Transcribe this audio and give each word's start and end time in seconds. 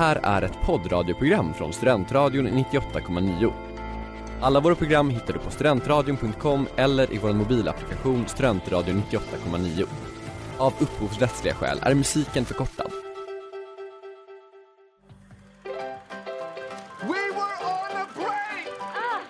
här 0.00 0.20
är 0.22 0.42
ett 0.42 0.62
poddradioprogram 0.66 1.54
från 1.54 1.72
Studentradion 1.72 2.48
98,9. 2.48 3.52
Alla 4.40 4.60
våra 4.60 4.74
program 4.74 5.10
hittar 5.10 5.32
du 5.32 5.38
på 5.38 5.50
studentradion.com 5.50 6.68
eller 6.76 7.14
i 7.14 7.18
vår 7.18 7.32
mobilapplikation 7.32 8.28
Studentradion 8.28 9.02
98,9. 9.10 9.86
Av 10.58 10.72
upphovsrättsliga 10.78 11.54
skäl 11.54 11.78
är 11.82 11.94
musiken 11.94 12.44
förkortad. 12.44 12.90
We 17.00 17.08
were 17.08 17.56
on 17.62 17.96
a 17.96 18.06
break! 18.14 18.68
Ah, 18.80 19.20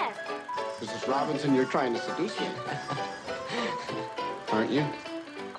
Ed! 0.00 0.14
Mrs. 0.80 1.08
Robinson, 1.08 1.56
you're 1.56 1.72
trying 1.72 1.94
to 1.94 2.00
seduce 2.00 2.40
me. 2.40 2.46
Aren't 4.58 4.70
you? 4.70 4.84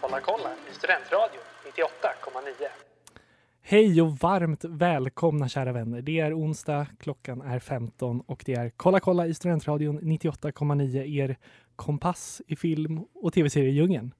Kolla 0.01 0.19
kolla 0.21 0.49
i 0.71 0.73
Studentradion 0.73 1.43
98,9. 1.75 2.88
Hej 3.71 4.01
och 4.01 4.17
varmt 4.17 4.63
välkomna 4.63 5.49
kära 5.49 5.71
vänner. 5.71 6.01
Det 6.01 6.19
är 6.19 6.39
onsdag, 6.39 6.87
klockan 6.99 7.41
är 7.41 7.59
15 7.59 8.21
och 8.21 8.43
det 8.45 8.53
är 8.53 8.71
Kolla 8.77 8.99
kolla 8.99 9.27
i 9.27 9.33
Studentradion 9.33 9.99
98,9 9.99 11.03
er 11.03 11.37
kompass 11.75 12.41
i 12.47 12.55
film 12.55 13.05
och 13.13 13.33
tv-seriedjungeln. 13.33 14.13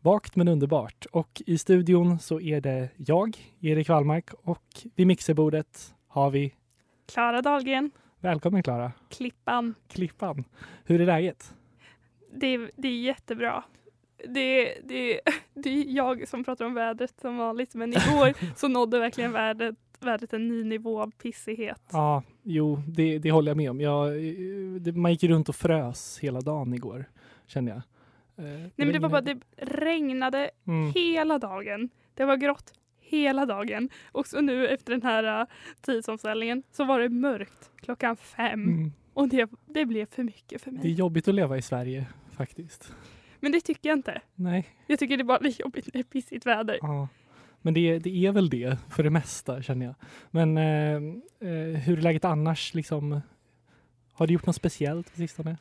Vakt 0.00 0.36
men 0.36 0.48
underbart. 0.48 1.06
Och 1.12 1.42
i 1.46 1.58
studion 1.58 2.18
så 2.18 2.40
är 2.40 2.60
det 2.60 2.88
jag, 2.96 3.36
Erik 3.60 3.88
Wallmark 3.88 4.30
och 4.34 4.66
vid 4.94 5.06
mixerbordet 5.06 5.94
har 6.08 6.30
vi 6.30 6.54
Klara 7.12 7.42
Dahlgren, 7.42 7.90
Välkommen 8.20 8.62
Klara, 8.62 8.92
Klippan. 9.08 9.74
Klippan. 9.88 10.44
Hur 10.84 11.00
är 11.00 11.06
läget? 11.06 11.54
Det 12.34 12.70
det 12.76 12.88
är 12.88 13.00
jättebra. 13.00 13.64
Det, 14.28 14.74
det, 14.84 15.20
det 15.54 15.70
är 15.70 15.84
jag 15.96 16.28
som 16.28 16.44
pratar 16.44 16.64
om 16.64 16.74
vädret 16.74 17.14
som 17.20 17.36
vanligt, 17.36 17.74
men 17.74 17.90
igår 17.92 18.56
så 18.56 18.68
nådde 18.68 18.98
verkligen 18.98 19.32
vädret, 19.32 19.74
vädret 20.00 20.32
en 20.32 20.48
ny 20.48 20.64
nivå 20.64 21.00
av 21.00 21.10
pissighet. 21.10 21.82
Ja, 21.92 22.22
jo, 22.42 22.82
det, 22.88 23.18
det 23.18 23.30
håller 23.30 23.50
jag 23.50 23.56
med 23.56 23.70
om. 23.70 23.80
Jag, 23.80 24.12
det, 24.80 24.92
man 24.92 25.10
gick 25.12 25.22
runt 25.24 25.48
och 25.48 25.56
frös 25.56 26.18
hela 26.18 26.40
dagen 26.40 26.74
igår, 26.74 27.04
kände 27.46 27.70
jag. 27.70 27.78
Eh, 28.46 28.52
Nej, 28.60 28.70
men 28.76 28.92
det 28.92 28.98
var 28.98 29.08
bara, 29.08 29.20
det 29.20 29.38
regnade 29.56 30.50
Mm. 30.66 30.92
hela 30.94 31.38
dagen. 31.38 31.88
Det 32.14 32.24
var 32.24 32.36
grått 32.36 32.72
hela 33.00 33.46
dagen. 33.46 33.88
Och 34.12 34.26
så 34.26 34.40
nu 34.40 34.68
efter 34.68 34.92
den 34.92 35.02
här 35.02 35.40
uh, 35.40 35.46
tidsomställningen 35.80 36.62
så 36.72 36.84
var 36.84 37.00
det 37.00 37.08
mörkt 37.08 37.70
klockan 37.82 38.16
fem. 38.16 38.62
Mm. 38.64 38.92
Och 39.14 39.28
det, 39.28 39.50
det 39.66 39.86
blev 39.86 40.06
för 40.06 40.22
mycket 40.22 40.62
för 40.62 40.70
Det 40.70 40.76
är 40.78 40.82
mig. 40.82 40.92
jobbigt 40.92 41.28
att 41.28 41.34
leva 41.34 41.58
i 41.58 41.62
Sverige 41.62 42.06
faktiskt. 42.32 42.92
Men 43.40 43.52
det 43.52 43.60
tycker 43.60 43.88
jag 43.88 43.98
inte. 43.98 44.20
Nej, 44.34 44.68
Jag 44.86 44.98
tycker 44.98 45.16
det 45.16 45.24
bara 45.24 45.38
är 45.38 45.60
jobbigt 45.60 45.86
när 45.86 45.92
det 45.92 45.98
är 45.98 46.02
pissigt 46.02 46.46
väder. 46.46 46.78
ja. 46.82 47.08
Men 47.62 47.74
det, 47.74 47.98
det 47.98 48.26
är 48.26 48.32
väl 48.32 48.48
det 48.50 48.78
för 48.90 49.02
det 49.02 49.10
mesta 49.10 49.62
känner 49.62 49.86
jag. 49.86 49.94
Men 50.30 50.58
eh, 50.58 50.94
eh, 51.50 51.80
hur 51.80 51.98
är 51.98 52.02
läget 52.02 52.24
annars? 52.24 52.74
Liksom, 52.74 53.20
har 54.12 54.26
du 54.26 54.32
gjort 54.34 54.46
något 54.46 54.56
speciellt 54.56 55.10
på 55.10 55.16
sistone? 55.16 55.56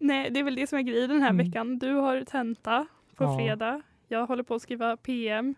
Nej, 0.00 0.30
det 0.30 0.40
är 0.40 0.44
väl 0.44 0.54
det 0.54 0.66
som 0.66 0.78
är 0.78 0.82
grejen 0.82 1.10
den 1.10 1.22
här 1.22 1.30
Mm. 1.30 1.46
veckan. 1.46 1.78
Du 1.78 1.92
har 1.92 2.20
tenta 2.24 2.86
på 3.16 3.24
Ja. 3.24 3.38
fredag. 3.38 3.82
Jag 4.08 4.26
håller 4.26 4.42
på 4.42 4.54
att 4.54 4.62
skriva 4.62 4.96
PM. 4.96 5.54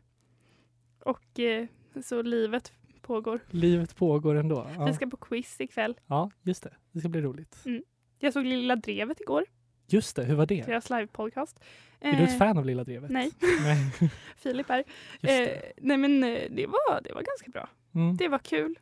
Och 1.01 1.41
eh, 1.41 1.67
så 2.05 2.23
livet 2.23 2.73
pågår. 3.03 3.41
Livet 3.51 3.97
pågår 3.97 4.35
ändå. 4.35 4.67
Ja, 4.79 4.85
Vi 4.87 4.93
ska 4.93 5.07
på 5.07 5.17
quiz 5.17 5.61
ikväll. 5.61 5.95
ja 6.07 6.31
just 6.43 6.63
det. 6.63 6.75
Det 6.93 7.01
ska 7.01 7.09
bli 7.09 7.21
roligt. 7.21 7.65
Jag 8.19 8.33
såg 8.33 8.45
Lilla 8.45 8.77
Drevet 8.77 9.21
igår, 9.21 9.45
Just 9.89 10.17
det, 10.17 10.25
hur 10.25 10.35
var 10.35 10.47
det? 10.47 10.63
deras 10.67 10.91
livepodcast. 10.91 11.61
Är 12.01 12.13
du 12.17 12.23
ett 12.25 12.31
Eh, 12.31 12.39
fan 12.39 12.59
av 12.59 12.65
Lilla 12.67 12.85
Drevet? 12.85 13.11
Nej, 13.11 13.31
Nej. 13.63 14.11
Filip. 14.37 14.67
Just 14.71 14.85
Eh, 15.41 15.49
nej 15.77 15.97
men 15.97 16.25
eh, 16.25 16.39
det 16.51 16.67
var, 16.67 17.01
det 17.03 17.13
var 17.13 17.23
ganska 17.23 17.51
bra. 17.53 17.69
Mm. 17.95 18.17
Det 18.17 18.29
var 18.29 18.39
kul. 18.39 18.79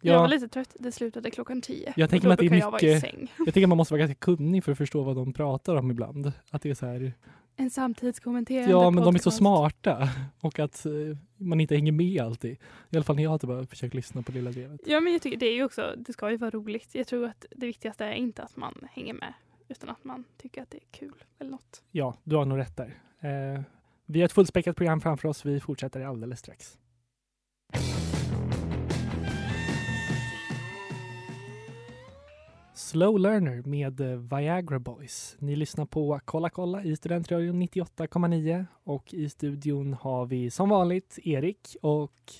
Ja. 0.00 0.12
Jag 0.12 0.20
var 0.20 0.28
lite 0.28 0.48
trött. 0.48 0.76
Det 0.78 0.92
slutade 0.92 1.30
klockan 1.30 1.62
tio. 1.62 1.92
Jag 1.96 2.10
tänker 2.10 2.28
att 2.28 2.38
det 2.38 2.46
är 2.46 2.50
brukar 2.50 2.66
jag 2.66 2.70
vara 2.70 2.80
i 2.82 2.94
mycket- 2.94 3.00
säng. 3.00 3.32
Jag 3.38 3.54
tänker 3.54 3.62
att 3.62 3.68
man 3.68 3.78
måste 3.78 3.94
vara 3.94 3.98
ganska 3.98 4.14
kunnig 4.14 4.64
för 4.64 4.72
att 4.72 4.78
förstå 4.78 5.02
vad 5.02 5.16
de 5.16 5.32
pratar 5.32 5.76
om 5.76 5.90
ibland. 5.90 6.32
Att 6.50 6.62
det 6.62 6.70
är 6.70 6.74
så 6.74 6.86
här, 6.86 7.12
En 7.56 7.70
samtidskommenterande 7.70 8.70
ja 8.70 8.90
men 8.90 9.04
de 9.04 9.14
är 9.14 9.18
så 9.18 9.24
podcast. 9.24 9.38
smarta 9.38 10.08
och 10.40 10.58
att 10.58 10.86
eh, 10.86 10.92
man 11.36 11.60
inte 11.60 11.74
hänger 11.74 11.92
med 11.92 12.20
alltid. 12.22 12.50
I 12.90 12.96
alla 12.96 13.04
fall 13.04 13.16
när 13.16 13.22
jag 13.22 13.30
har 13.30 13.38
bara 13.38 13.66
försökt 13.66 13.94
lyssna 13.94 14.22
på 14.22 14.32
Lilla 14.32 14.50
Drevet. 14.50 14.80
Ja 14.86 15.00
men 15.00 15.12
jag 15.12 15.22
tycker 15.22 15.38
det 15.38 15.46
är 15.46 15.64
också, 15.64 15.94
det 15.96 16.12
ska 16.12 16.30
ju 16.30 16.36
vara 16.36 16.50
roligt. 16.50 16.88
Jag 16.92 17.06
tror 17.06 17.24
att 17.26 17.46
det 17.50 17.66
viktigaste 17.66 18.04
är 18.04 18.12
inte 18.12 18.42
att 18.42 18.56
man 18.56 18.88
hänger 18.92 19.14
med 19.14 19.32
utan 19.68 19.88
att 19.88 20.04
man 20.04 20.24
tycker 20.36 20.62
att 20.62 20.70
det 20.70 20.76
är 20.76 20.88
kul 20.90 21.24
eller 21.38 21.50
något. 21.50 21.82
Ja, 21.90 22.14
du 22.24 22.36
har 22.36 22.44
nog 22.44 22.58
rätt 22.58 22.76
där. 22.76 22.98
Eh, 23.20 23.62
vi 24.06 24.20
har 24.20 24.24
ett 24.24 24.32
fullspäckat 24.32 24.76
program 24.76 25.00
framför 25.00 25.28
oss. 25.28 25.46
Vi 25.46 25.60
fortsätter 25.60 26.00
alldeles 26.00 26.38
strax. 26.38 26.78
Slow 32.74 33.18
Learner 33.18 33.62
med 33.62 34.00
eh, 34.00 34.18
Viagra 34.18 34.78
Boys. 34.78 35.36
Ni 35.38 35.56
lyssnar 35.56 35.86
på 35.86 36.20
Kolla 36.24 36.50
kolla 36.50 36.82
i 36.82 36.96
Studentradion 36.96 37.62
98,9 37.62 38.66
och 38.84 39.14
i 39.14 39.28
studion 39.28 39.94
har 39.94 40.26
vi 40.26 40.50
som 40.50 40.68
vanligt 40.68 41.18
Erik 41.24 41.76
och 41.82 42.32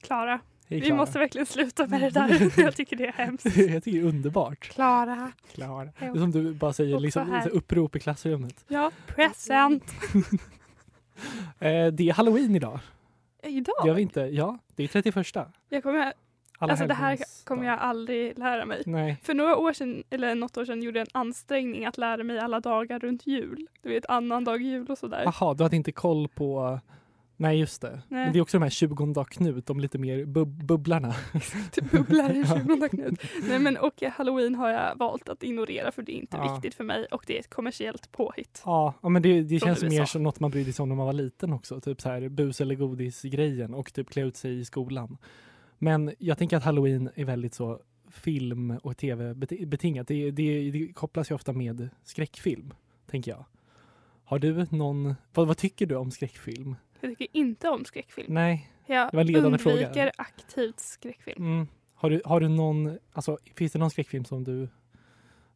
Klara, 0.00 0.40
Hej 0.70 0.80
vi 0.80 0.92
måste 0.92 1.18
verkligen 1.18 1.46
sluta 1.46 1.86
med 1.86 2.00
det 2.00 2.10
där. 2.10 2.52
jag 2.60 2.76
tycker 2.76 2.96
det 2.96 3.06
är 3.06 3.12
hemskt. 3.12 3.44
Jag 3.56 3.84
tycker 3.84 3.98
det 3.98 4.06
är 4.06 4.08
underbart. 4.08 4.58
Klara. 4.60 5.32
Klara. 5.52 5.88
Det 5.98 6.04
är 6.04 6.14
som 6.14 6.30
du 6.30 6.54
bara 6.54 6.72
säger 6.72 7.00
liksom, 7.00 7.48
upprop 7.52 7.96
i 7.96 8.00
klassrummet. 8.00 8.64
Ja, 8.68 8.90
present. 9.06 9.84
Eh, 11.58 11.86
det 11.86 12.08
är 12.08 12.12
halloween 12.12 12.56
idag. 12.56 12.80
Idag? 13.42 13.74
Det 13.82 13.88
gör 13.88 13.94
vi 13.94 14.02
inte. 14.02 14.20
Ja, 14.20 14.58
det 14.76 14.84
är 14.84 14.88
31. 14.88 15.36
Jag 15.68 15.82
kommer, 15.82 16.12
Alla 16.58 16.72
alltså 16.72 16.86
det 16.86 16.94
här 16.94 17.18
kommer 17.44 17.66
jag 17.66 17.78
aldrig 17.78 18.38
lära 18.38 18.64
mig. 18.64 18.82
Nej. 18.86 19.16
För 19.22 19.34
några 19.34 19.56
år 19.56 19.72
sedan, 19.72 20.04
eller 20.10 20.34
något 20.34 20.56
år 20.56 20.64
sedan, 20.64 20.82
gjorde 20.82 20.98
jag 20.98 21.08
en 21.08 21.20
ansträngning 21.20 21.86
att 21.86 21.98
lära 21.98 22.24
mig 22.24 22.38
alla 22.38 22.60
dagar 22.60 22.98
runt 22.98 23.26
jul. 23.26 23.66
Du 23.82 23.88
vet, 23.88 24.06
annan 24.06 24.44
dag 24.44 24.62
jul 24.62 24.90
och 24.90 24.98
sådär. 24.98 25.22
Jaha, 25.24 25.54
du 25.54 25.62
hade 25.62 25.76
inte 25.76 25.92
koll 25.92 26.28
på... 26.28 26.80
Nej, 27.40 27.58
just 27.58 27.82
det. 27.82 27.90
Nej. 28.08 28.24
Men 28.24 28.32
det 28.32 28.38
är 28.38 28.40
också 28.40 28.58
de 28.58 28.62
här 28.62 28.70
20 28.70 29.06
dag 29.12 29.28
Knut, 29.28 29.66
de 29.66 29.80
lite 29.80 29.98
mer 29.98 30.24
bub 30.24 30.64
bubblarna. 30.64 31.14
Typ 31.72 31.90
bubblar 31.90 32.30
i 32.30 32.44
20 32.80 32.88
Knut. 32.88 33.20
Nej 33.48 33.58
men 33.58 33.76
och 33.76 34.02
halloween 34.12 34.54
har 34.54 34.68
jag 34.68 34.96
valt 34.98 35.28
att 35.28 35.42
ignorera 35.42 35.92
för 35.92 36.02
det 36.02 36.12
är 36.12 36.20
inte 36.20 36.36
Ja. 36.36 36.52
viktigt 36.54 36.74
för 36.74 36.84
mig 36.84 37.06
och 37.10 37.24
det 37.26 37.36
är 37.36 37.40
ett 37.40 37.50
kommersiellt 37.50 38.12
påhitt. 38.12 38.62
Ja, 38.64 38.94
ja, 39.02 39.08
men 39.08 39.22
det, 39.22 39.42
det 39.42 39.60
känns 39.60 39.82
mer 39.82 40.04
som 40.04 40.22
något 40.22 40.40
man 40.40 40.50
brydde 40.50 40.72
sig 40.72 40.82
om 40.82 40.88
när 40.88 40.96
man 40.96 41.06
var 41.06 41.12
liten 41.12 41.52
också. 41.52 41.80
Typ 41.80 42.00
så 42.00 42.08
här 42.08 42.28
bus 42.28 42.60
eller 42.60 42.74
godis-grejen 42.74 43.74
och 43.74 43.92
typ 43.92 44.10
klä 44.10 44.22
ut 44.22 44.36
sig 44.36 44.58
i 44.60 44.64
skolan. 44.64 45.18
Men 45.78 46.14
jag 46.18 46.38
tänker 46.38 46.56
att 46.56 46.64
halloween 46.64 47.10
är 47.14 47.24
väldigt 47.24 47.54
så 47.54 47.80
film 48.10 48.70
och 48.82 48.96
tv 48.96 49.32
beti- 49.34 49.66
betingat. 49.66 50.08
Det, 50.08 50.30
det, 50.30 50.70
det 50.70 50.92
kopplas 50.92 51.30
ju 51.30 51.34
ofta 51.34 51.52
med 51.52 51.88
skräckfilm, 52.04 52.74
tänker 53.10 53.30
jag. 53.30 53.44
Har 54.24 54.38
du 54.38 54.66
någon... 54.70 55.14
Vad, 55.34 55.46
vad 55.46 55.56
tycker 55.56 55.86
du 55.86 55.94
om 55.96 56.10
skräckfilm? 56.10 56.76
Jag 57.00 57.10
tycker 57.10 57.26
inte 57.36 57.68
om 57.68 57.84
skräckfilm. 57.84 58.34
Nej. 58.34 58.70
Jag 58.86 59.08
det 59.12 59.16
var 59.16 59.20
en 59.20 59.26
ledande 59.26 59.58
undviker 59.58 59.92
fråga. 59.92 60.12
aktivt 60.16 60.80
skräckfilm. 60.80 61.44
Mm. 61.46 61.66
Har, 61.94 62.10
du, 62.10 62.22
har 62.24 62.40
du 62.40 62.48
någon... 62.48 62.98
Alltså, 63.12 63.38
finns 63.56 63.72
det 63.72 63.78
någon 63.78 63.90
skräckfilm 63.90 64.24
som 64.24 64.44
du, 64.44 64.68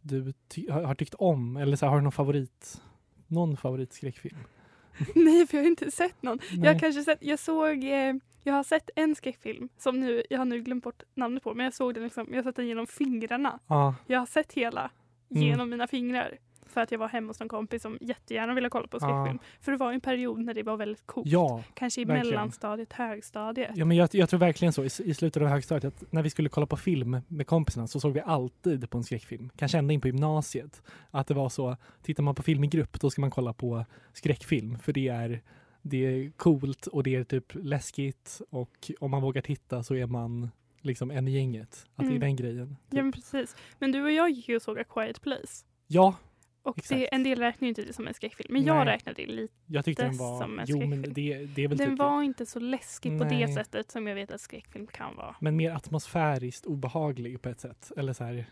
du 0.00 0.32
ty, 0.48 0.70
har, 0.70 0.94
tyckt 0.94 1.14
om? 1.14 1.56
Eller 1.56 1.76
så 1.76 1.86
här, 1.86 1.90
har 1.90 1.98
du 1.98 2.02
någon 2.02 2.12
favorit? 2.12 2.82
Någon 3.26 3.56
favoritskräckfilm? 3.56 4.36
Nej, 5.14 5.46
för 5.46 5.56
jag 5.56 5.64
har 5.64 5.68
inte 5.68 5.90
sett 5.90 6.22
någon. 6.22 6.38
Jag, 6.50 6.58
Nej. 6.58 6.72
har 6.72 6.78
kanske 6.78 7.02
sett, 7.02 7.18
jag 7.22 7.38
såg, 7.38 7.84
eh, 7.84 8.14
jag 8.44 8.54
har 8.54 8.64
sett 8.64 8.90
en 8.96 9.14
skräckfilm 9.14 9.68
som 9.78 10.00
nu, 10.00 10.22
jag 10.30 10.38
har 10.38 10.44
nu 10.44 10.60
glömt 10.62 10.84
bort 10.84 11.02
namnet 11.14 11.42
på, 11.42 11.54
men 11.54 11.64
jag 11.64 11.74
såg 11.74 11.94
den 11.94 12.02
liksom, 12.04 12.26
jag 12.30 12.36
har 12.36 12.42
sett 12.42 12.56
den 12.56 12.66
genom 12.68 12.86
fingrarna. 12.86 13.58
Ja. 13.66 13.94
Jag 14.06 14.18
har 14.18 14.26
sett 14.26 14.52
hela 14.52 14.90
Mm. 15.30 15.42
genom 15.42 15.70
mina 15.70 15.86
fingrar. 15.86 16.38
För 16.72 16.80
att 16.80 16.92
jag 16.92 16.98
var 16.98 17.08
hemma 17.08 17.26
hos 17.30 17.40
en 17.40 17.48
kompis 17.48 17.82
som 17.82 17.98
jättegärna 18.00 18.54
ville 18.54 18.68
kolla 18.68 18.86
på 18.86 19.00
skräckfilm. 19.00 19.38
För 19.60 19.72
det 19.72 19.78
var 19.78 19.92
en 19.92 20.00
period 20.00 20.38
när 20.40 20.54
det 20.54 20.62
var 20.62 20.76
väldigt 20.76 21.06
coolt. 21.06 21.28
Ja, 21.28 21.62
Kanske 21.74 22.00
i 22.00 22.04
verkligen. 22.04 22.26
mellanstadiet, 22.36 22.92
högstadiet. 22.92 23.70
ja 23.74 23.84
men 23.84 23.96
jag, 23.96 24.08
jag 24.12 24.28
tror 24.28 24.40
verkligen 24.40 24.72
så 24.72 24.82
i, 24.84 24.86
i 25.04 25.14
slutet 25.14 25.42
av 25.42 25.48
högstadiet 25.48 25.84
att 26.02 26.12
när 26.12 26.22
vi 26.22 26.30
skulle 26.30 26.48
kolla 26.48 26.66
på 26.66 26.76
film 26.76 27.16
med 27.28 27.46
kompisarna 27.46 27.86
så 27.86 28.00
såg 28.00 28.12
vi 28.12 28.20
alltid 28.20 28.90
på 28.90 28.98
en 28.98 29.04
skräckfilm. 29.04 29.50
Kanske 29.56 29.78
ända 29.78 29.94
in 29.94 30.00
på 30.00 30.06
gymnasiet. 30.08 30.82
Att 31.10 31.26
det 31.26 31.34
var 31.34 31.48
så, 31.48 31.76
tittar 32.02 32.22
man 32.22 32.34
på 32.34 32.42
film 32.42 32.64
i 32.64 32.66
grupp 32.66 33.00
då 33.00 33.10
ska 33.10 33.20
man 33.20 33.30
kolla 33.30 33.52
på 33.52 33.84
skräckfilm 34.12 34.78
för 34.78 34.92
det 34.92 35.08
är 35.08 35.42
det 35.82 35.96
är 35.96 36.30
coolt 36.30 36.86
och 36.86 37.02
det 37.02 37.14
är 37.14 37.24
typ 37.24 37.52
läskigt 37.54 38.40
och 38.50 38.90
om 39.00 39.10
man 39.10 39.22
vågar 39.22 39.42
titta 39.42 39.82
så 39.82 39.94
är 39.94 40.06
man 40.06 40.50
liksom 40.80 41.10
en 41.10 41.28
i 41.28 41.30
gänget. 41.30 41.86
Att 41.94 41.98
det 41.98 42.04
är 42.04 42.08
Mm. 42.08 42.20
den 42.20 42.36
grejen. 42.36 42.66
Typ. 42.68 42.76
Ja 42.90 43.02
men 43.02 43.12
precis. 43.12 43.56
Men 43.78 43.92
du 43.92 44.02
och 44.04 44.12
jag 44.12 44.30
gick 44.30 44.48
ju 44.48 44.56
och 44.56 44.62
såg 44.62 44.78
A 44.78 44.84
Quiet 44.94 45.22
Place. 45.22 45.64
Ja, 45.86 46.14
Och 46.62 46.80
det, 46.88 47.14
en 47.14 47.22
del 47.22 47.38
räknar 47.38 47.66
ju 47.66 47.68
inte 47.68 47.82
det 47.82 47.92
som 47.92 48.06
en 48.08 48.14
skräckfilm. 48.14 48.52
Men 48.52 48.64
jag 48.64 48.76
Nej. 48.76 48.94
räknar 48.94 49.14
det 49.14 49.26
lite. 49.26 49.54
jag 49.66 49.84
tyckte 49.84 50.02
den 50.02 50.16
var... 50.16 50.40
som 50.40 50.58
en 50.58 50.64
Jo, 50.68 50.78
men 50.78 50.88
skräckfilm. 50.88 51.14
det, 51.14 51.46
det 51.54 51.64
är 51.64 51.68
väl 51.68 51.78
Den 51.78 51.90
typ... 51.90 51.98
var 51.98 52.22
inte 52.22 52.46
så 52.46 52.60
läskig 52.60 53.18
på 53.18 53.24
det 53.24 53.30
Nej. 53.30 53.54
sättet 53.54 53.90
som 53.90 54.06
jag 54.06 54.14
vet 54.14 54.30
att 54.32 54.40
skräckfilm 54.40 54.86
kan 54.86 55.16
vara. 55.16 55.36
Men 55.40 55.56
mer 55.56 55.70
atmosfäriskt 55.70 56.66
obehaglig 56.66 57.42
på 57.42 57.48
ett 57.48 57.60
sätt. 57.60 57.92
Eller 57.96 58.12
så 58.12 58.24
här, 58.24 58.46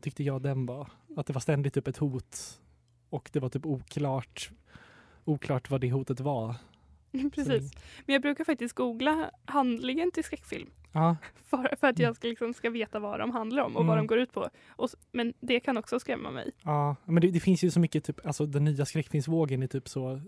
tyckte 0.00 0.22
jag 0.24 0.42
den 0.42 0.66
var. 0.66 0.88
Att 1.16 1.26
det 1.26 1.32
var 1.32 1.40
ständigt 1.40 1.74
typ 1.74 1.88
ett 1.88 1.96
hot. 1.96 2.60
Och 3.10 3.30
det 3.32 3.40
var 3.40 3.48
typ 3.48 3.66
oklart, 3.66 4.50
oklart 5.24 5.70
vad 5.70 5.80
det 5.80 5.90
hotet 5.90 6.20
var. 6.20 6.54
Precis. 7.34 7.72
Men 8.06 8.12
jag 8.12 8.22
brukar 8.22 8.44
faktiskt 8.44 8.74
googla 8.74 9.30
handlingen 9.44 10.10
till 10.12 10.24
skräckfilm. 10.24 10.70
Ja, 10.92 11.16
För, 11.34 11.76
för 11.80 11.86
att 11.86 11.98
jag 11.98 12.16
ska, 12.16 12.28
liksom, 12.28 12.54
ska 12.54 12.70
veta 12.70 12.98
vad 12.98 13.20
de 13.20 13.30
handlar 13.30 13.62
om 13.62 13.76
och 13.76 13.86
vad 13.86 13.94
Mm. 13.96 13.96
de 13.96 14.06
går 14.06 14.18
ut 14.18 14.32
på. 14.32 14.50
Och, 14.68 14.88
men 15.12 15.34
det 15.40 15.60
kan 15.60 15.76
också 15.76 16.00
skrämma 16.00 16.30
mig. 16.30 16.50
ja. 16.62 16.96
men 17.04 17.20
det, 17.20 17.30
det 17.30 17.40
finns 17.40 17.64
ju 17.64 17.70
så 17.70 17.80
mycket, 17.80 18.04
typ, 18.04 18.26
alltså 18.26 18.46
den 18.46 18.64
nya 18.64 18.84
skräckfilmsvågen 18.86 19.62
är 19.62 19.66
typ 19.66 19.88
så 19.88 20.20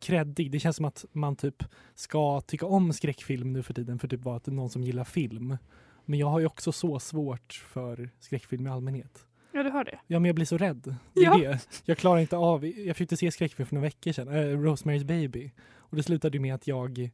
kreddig. 0.00 0.50
Det 0.50 0.60
känns 0.60 0.76
som 0.76 0.84
att 0.84 1.04
man 1.12 1.36
typ 1.36 1.64
ska 1.94 2.40
tycka 2.40 2.66
om 2.66 2.92
skräckfilm 2.92 3.52
nu 3.52 3.62
för 3.62 3.74
tiden 3.74 3.98
för 3.98 4.08
typ 4.08 4.20
vara 4.20 4.36
att 4.36 4.46
någon 4.46 4.70
som 4.70 4.82
gillar 4.82 5.04
film. 5.04 5.56
Men 6.04 6.18
jag 6.18 6.26
har 6.26 6.40
ju 6.40 6.46
också 6.46 6.72
så 6.72 6.98
svårt 6.98 7.52
för 7.68 8.10
skräckfilm 8.20 8.66
i 8.66 8.70
allmänhet. 8.70 9.26
Ja, 9.52 9.62
du 9.62 9.70
har 9.70 9.84
det. 9.84 9.98
Ja, 10.06 10.18
men 10.18 10.24
jag 10.24 10.34
blir 10.34 10.46
så 10.46 10.58
rädd. 10.58 10.94
Det 11.14 11.20
är 11.20 11.24
Ja. 11.24 11.38
det. 11.38 11.68
Jag 11.84 11.98
klarar 11.98 12.20
inte 12.20 12.36
av, 12.36 12.66
jag 12.66 12.96
försökte 12.96 13.16
se 13.16 13.30
skräckfilm 13.30 13.66
för 13.66 13.74
några 13.74 13.86
veckor 13.86 14.12
sedan, 14.12 14.28
äh, 14.28 14.58
Rosemary's 14.58 15.04
Baby. 15.04 15.50
Och 15.76 15.96
det 15.96 16.02
slutade 16.02 16.36
ju 16.36 16.40
med 16.40 16.54
att 16.54 16.66
jag 16.66 17.10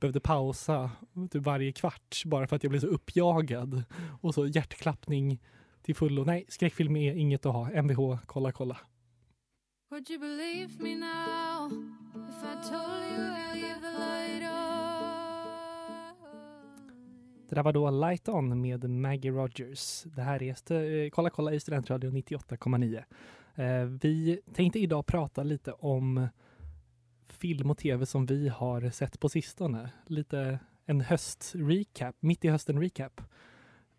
behövde 0.00 0.20
pausa 0.20 0.90
typ 1.30 1.42
varje 1.42 1.72
kvart 1.72 2.22
bara 2.24 2.46
för 2.46 2.56
att 2.56 2.62
jag 2.64 2.70
blev 2.70 2.80
så 2.80 2.86
uppjagad. 2.86 3.82
Och 4.20 4.34
så 4.34 4.46
hjärtklappning 4.46 5.38
till 5.82 5.94
fullo. 5.94 6.24
Nej, 6.24 6.44
skräckfilm 6.48 6.96
är 6.96 7.14
inget 7.14 7.46
att 7.46 7.52
ha. 7.52 7.82
Mvh, 7.82 8.18
kolla 8.26 8.52
kolla. 8.52 8.78
Would 9.90 10.10
you 10.10 10.18
believe 10.20 10.82
me 10.82 10.96
now 10.96 11.72
if 12.28 12.42
I 12.42 12.68
told 12.70 13.02
you 13.18 13.28
I'll 13.28 13.54
leave 13.54 13.80
the 13.80 13.92
light 13.98 14.42
on? 14.52 14.61
Det 17.52 17.56
där 17.56 17.62
var 17.62 17.72
då 17.72 17.90
Light 17.90 18.28
On 18.28 18.60
med 18.60 18.90
Maggie 18.90 19.30
Rogers. 19.30 20.02
Det 20.02 20.22
här 20.22 20.42
är 20.42 20.72
eh, 20.72 21.10
Kolla 21.10 21.30
kolla 21.30 21.52
i 21.52 21.60
Studentradion 21.60 22.16
98,9. 22.16 23.04
Eh, 23.54 23.84
vi 23.84 24.40
tänkte 24.54 24.78
idag 24.78 25.06
prata 25.06 25.42
lite 25.42 25.72
om 25.72 26.28
film 27.28 27.70
och 27.70 27.78
tv 27.78 28.06
som 28.06 28.26
vi 28.26 28.48
har 28.48 28.90
sett 28.90 29.20
på 29.20 29.28
sistone. 29.28 29.90
Lite 30.06 30.58
en 30.86 31.00
höst-recap, 31.00 32.16
mitt 32.20 32.44
i 32.44 32.48
hösten-recap. 32.48 33.20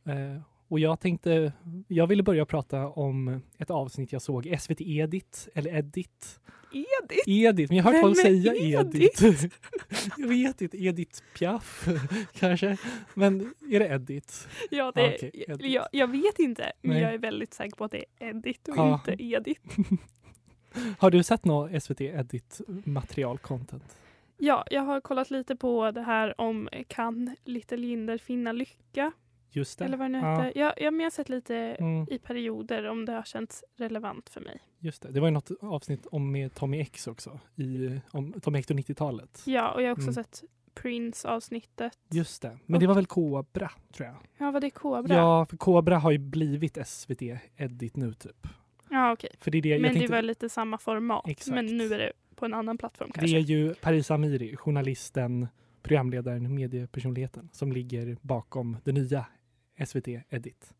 Eh, 0.05 0.41
Eh, 0.63 0.73
och 0.73 0.79
jag 0.79 0.99
tänkte, 0.99 1.53
jag 1.87 2.07
ville 2.07 2.23
börja 2.23 2.45
prata 2.45 2.87
om 2.87 3.41
ett 3.57 3.69
avsnitt 3.71 4.11
jag 4.13 4.21
såg, 4.21 4.55
SVT 4.59 4.81
Edit, 4.81 5.49
eller 5.55 5.75
Edit. 5.77 6.39
Edith! 6.75 7.29
Edit, 7.29 7.69
men 7.69 7.77
jag 7.77 7.83
har 7.83 7.91
hört 7.93 8.01
folk 8.01 8.17
säga 8.17 8.55
Edith? 8.55 9.23
Edit. 9.25 9.53
jag 10.17 10.27
vet 10.27 10.61
inte, 10.61 10.77
Edith 10.83 11.19
Piaf 11.37 11.87
kanske. 12.33 12.77
Men 13.13 13.53
är 13.71 13.79
det 13.79 13.87
Edit? 13.87 14.47
Ja, 14.71 14.91
det, 14.95 15.01
Ja, 15.01 15.11
okej, 15.15 15.31
jag, 15.33 15.49
Edith. 15.49 15.69
jag, 15.73 15.87
jag 15.91 16.07
vet 16.11 16.39
inte, 16.39 16.71
men 16.81 16.91
Nej. 16.91 17.01
jag 17.01 17.13
är 17.13 17.17
väldigt 17.17 17.53
säker 17.53 17.75
på 17.75 17.83
att 17.83 17.91
det 17.91 18.05
är 18.19 18.29
Edith 18.29 18.69
och 18.69 18.77
Ja. 18.77 18.93
inte 19.07 19.23
Edith. 19.23 19.61
Har 20.99 21.11
du 21.11 21.23
sett 21.23 21.45
något 21.45 21.83
SVT 21.83 22.01
Edit 22.01 22.61
material 22.85 23.37
content? 23.37 23.97
Ja, 24.37 24.65
jag 24.71 24.81
har 24.81 25.01
kollat 25.01 25.31
lite 25.31 25.55
på 25.55 25.91
det 25.91 26.01
här 26.01 26.41
om 26.41 26.69
kan 26.87 27.35
Little 27.45 27.77
Jinder 27.85 28.17
finna 28.17 28.51
lycka? 28.51 29.11
Just 29.55 29.79
det. 29.79 29.85
Eller 29.85 29.97
vad 29.97 30.05
det 30.05 30.09
nu 30.11 30.17
ja. 30.27 30.41
heter. 30.41 30.59
Ja, 30.59 30.73
ja, 30.77 30.91
men 30.91 30.99
jag 30.99 31.05
har 31.05 31.11
sett 31.11 31.29
lite 31.29 31.55
Mm, 31.55 32.07
i 32.11 32.17
perioder 32.19 32.83
om 32.87 33.05
det 33.05 33.11
har 33.11 33.23
känts 33.23 33.63
relevant 33.77 34.29
för 34.29 34.41
mig. 34.41 34.59
just 34.79 35.01
det. 35.01 35.11
Det 35.11 35.19
var 35.19 35.27
ju 35.27 35.31
något 35.33 35.51
avsnitt 35.61 36.05
om 36.05 36.31
med 36.31 36.53
Tommy 36.55 36.79
X 36.79 37.07
också. 37.07 37.39
I, 37.55 37.99
om 38.11 38.33
Tommy 38.41 38.59
X 38.59 38.69
och 38.69 38.75
90-talet. 38.77 39.43
Ja, 39.45 39.71
och 39.71 39.81
jag 39.81 39.87
har 39.87 39.91
också 39.93 40.01
Mm. 40.03 40.13
sett 40.13 40.43
Prince-avsnittet. 41.07 41.99
Just 42.11 42.41
det. 42.41 42.57
Men 42.65 42.79
det 42.79 42.87
var 42.87 42.95
väl 42.95 43.05
Kobra, 43.05 43.71
tror 43.93 44.07
jag. 44.07 44.15
Ja, 44.37 44.51
var 44.51 44.61
det 44.61 44.69
Kobra? 44.69 45.15
Ja, 45.15 45.45
för 45.45 45.57
Kobra 45.57 45.97
har 45.97 46.11
ju 46.11 46.17
blivit 46.17 46.77
SVT 46.87 47.21
Edit 47.57 47.95
nu 47.95 48.13
typ. 48.13 48.47
ja 48.89 49.11
okej. 49.13 49.29
För 49.39 49.51
det 49.51 49.57
är 49.57 49.61
det 49.61 49.69
jag 49.69 49.81
Men 49.81 49.93
det 49.93 49.99
tänkte, 49.99 50.15
var 50.15 50.21
lite 50.21 50.49
samma 50.49 50.77
format. 50.77 51.27
Exakt. 51.27 51.55
Men 51.55 51.77
nu 51.77 51.93
är 51.93 51.97
det 51.99 52.11
på 52.35 52.45
en 52.45 52.53
annan 52.53 52.77
plattform 52.77 53.09
det 53.13 53.19
kanske. 53.19 53.37
är 53.37 53.41
ju 53.41 53.73
Paris 53.73 54.11
Amiri, 54.11 54.55
journalisten, 54.55 55.47
programledaren, 55.81 56.55
mediepersonligheten 56.55 57.49
som 57.53 57.71
ligger 57.71 58.17
bakom 58.21 58.77
det 58.83 58.91
nya 58.91 59.25
SVT 59.85 60.07
Edit. 60.29 60.73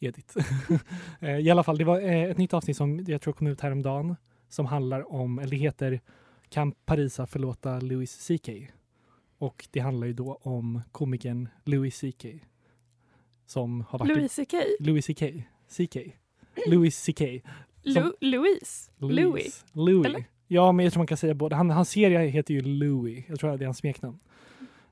Edit. 0.00 0.34
Eh, 1.20 1.38
I 1.38 1.50
alla 1.50 1.62
fall, 1.62 1.78
det 1.78 1.84
var 1.84 2.00
eh, 2.00 2.22
ett 2.22 2.38
nytt 2.38 2.54
avsnitt 2.54 2.76
som 2.76 3.04
jag 3.08 3.20
tror 3.20 3.34
kom 3.34 3.46
ut 3.46 3.60
häromdagen 3.60 4.16
som 4.48 4.66
handlar 4.66 5.12
om, 5.12 5.38
eller 5.38 5.50
det 5.50 5.56
heter 5.56 6.00
Kan 6.48 6.72
Parisa 6.72 7.26
förlåta 7.26 7.80
Louis 7.80 8.28
CK? 8.28 8.48
Och 9.38 9.68
det 9.70 9.80
handlar 9.80 10.06
ju 10.06 10.12
då 10.12 10.38
om 10.42 10.82
komikern 10.92 11.48
Louis 11.64 12.00
CK 12.00 12.26
som 13.46 13.84
har 13.88 13.98
varit 13.98 14.16
Louis 14.16 14.36
CK? 14.36 14.54
Louis 14.80 15.06
CK. 15.06 15.22
CK. 15.68 15.96
Louis 16.66 17.06
CK. 17.06 17.20
Louise? 17.82 18.90
Louis? 18.98 19.64
Louis. 19.72 20.06
Eller? 20.06 20.24
Ja, 20.46 20.72
men 20.72 20.84
jag 20.84 20.92
tror 20.92 21.00
man 21.00 21.06
kan 21.06 21.16
säga 21.16 21.34
både. 21.34 21.56
Han, 21.56 21.70
hans 21.70 21.90
serie 21.90 22.18
heter 22.18 22.54
ju 22.54 22.60
Louis. 22.60 23.24
Jag 23.28 23.40
tror 23.40 23.50
att 23.50 23.58
det 23.58 23.64
är 23.64 23.66
hans 23.66 23.78
smeknamn. 23.78 24.18